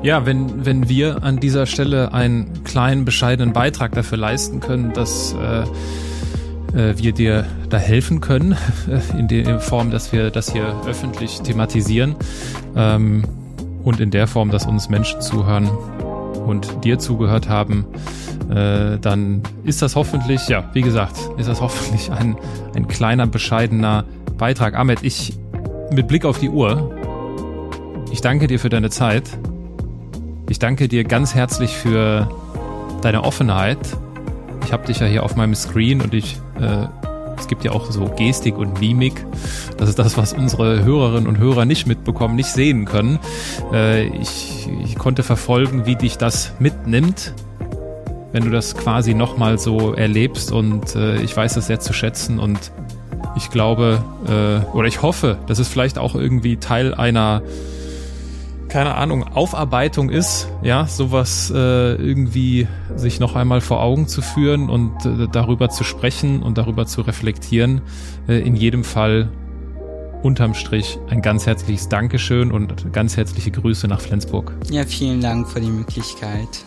[0.03, 5.33] ja, wenn, wenn wir an dieser Stelle einen kleinen, bescheidenen Beitrag dafür leisten können, dass
[5.33, 5.63] äh,
[6.75, 8.55] äh, wir dir da helfen können,
[9.17, 12.15] in der Form, dass wir das hier öffentlich thematisieren
[12.75, 13.23] ähm,
[13.83, 15.69] und in der Form, dass uns Menschen zuhören
[16.45, 17.85] und dir zugehört haben,
[18.49, 22.35] äh, dann ist das hoffentlich, ja, wie gesagt, ist das hoffentlich ein,
[22.75, 24.05] ein kleiner, bescheidener
[24.37, 24.75] Beitrag.
[24.75, 25.33] Ahmed, ich
[25.91, 26.91] mit Blick auf die Uhr
[28.11, 29.23] Ich danke dir für deine Zeit.
[30.49, 32.29] Ich danke dir ganz herzlich für
[33.01, 33.79] deine Offenheit.
[34.63, 36.87] Ich habe dich ja hier auf meinem Screen und ich äh,
[37.37, 39.25] es gibt ja auch so Gestik und Mimik.
[39.77, 43.19] Das ist das, was unsere Hörerinnen und Hörer nicht mitbekommen, nicht sehen können.
[43.71, 47.33] Äh, ich, ich konnte verfolgen, wie dich das mitnimmt,
[48.31, 52.39] wenn du das quasi nochmal so erlebst und äh, ich weiß das sehr zu schätzen
[52.39, 52.71] und
[53.35, 57.41] ich glaube äh, oder ich hoffe, dass es vielleicht auch irgendwie Teil einer
[58.75, 62.67] keine Ahnung, Aufarbeitung ist, ja, sowas äh, irgendwie
[62.97, 66.99] sich noch einmal vor Augen zu führen und äh, darüber zu sprechen und darüber zu
[66.99, 67.79] reflektieren.
[68.27, 69.29] Äh, in jedem Fall
[70.23, 74.51] unterm Strich ein ganz herzliches Dankeschön und ganz herzliche Grüße nach Flensburg.
[74.69, 76.65] Ja, vielen Dank für die Möglichkeit.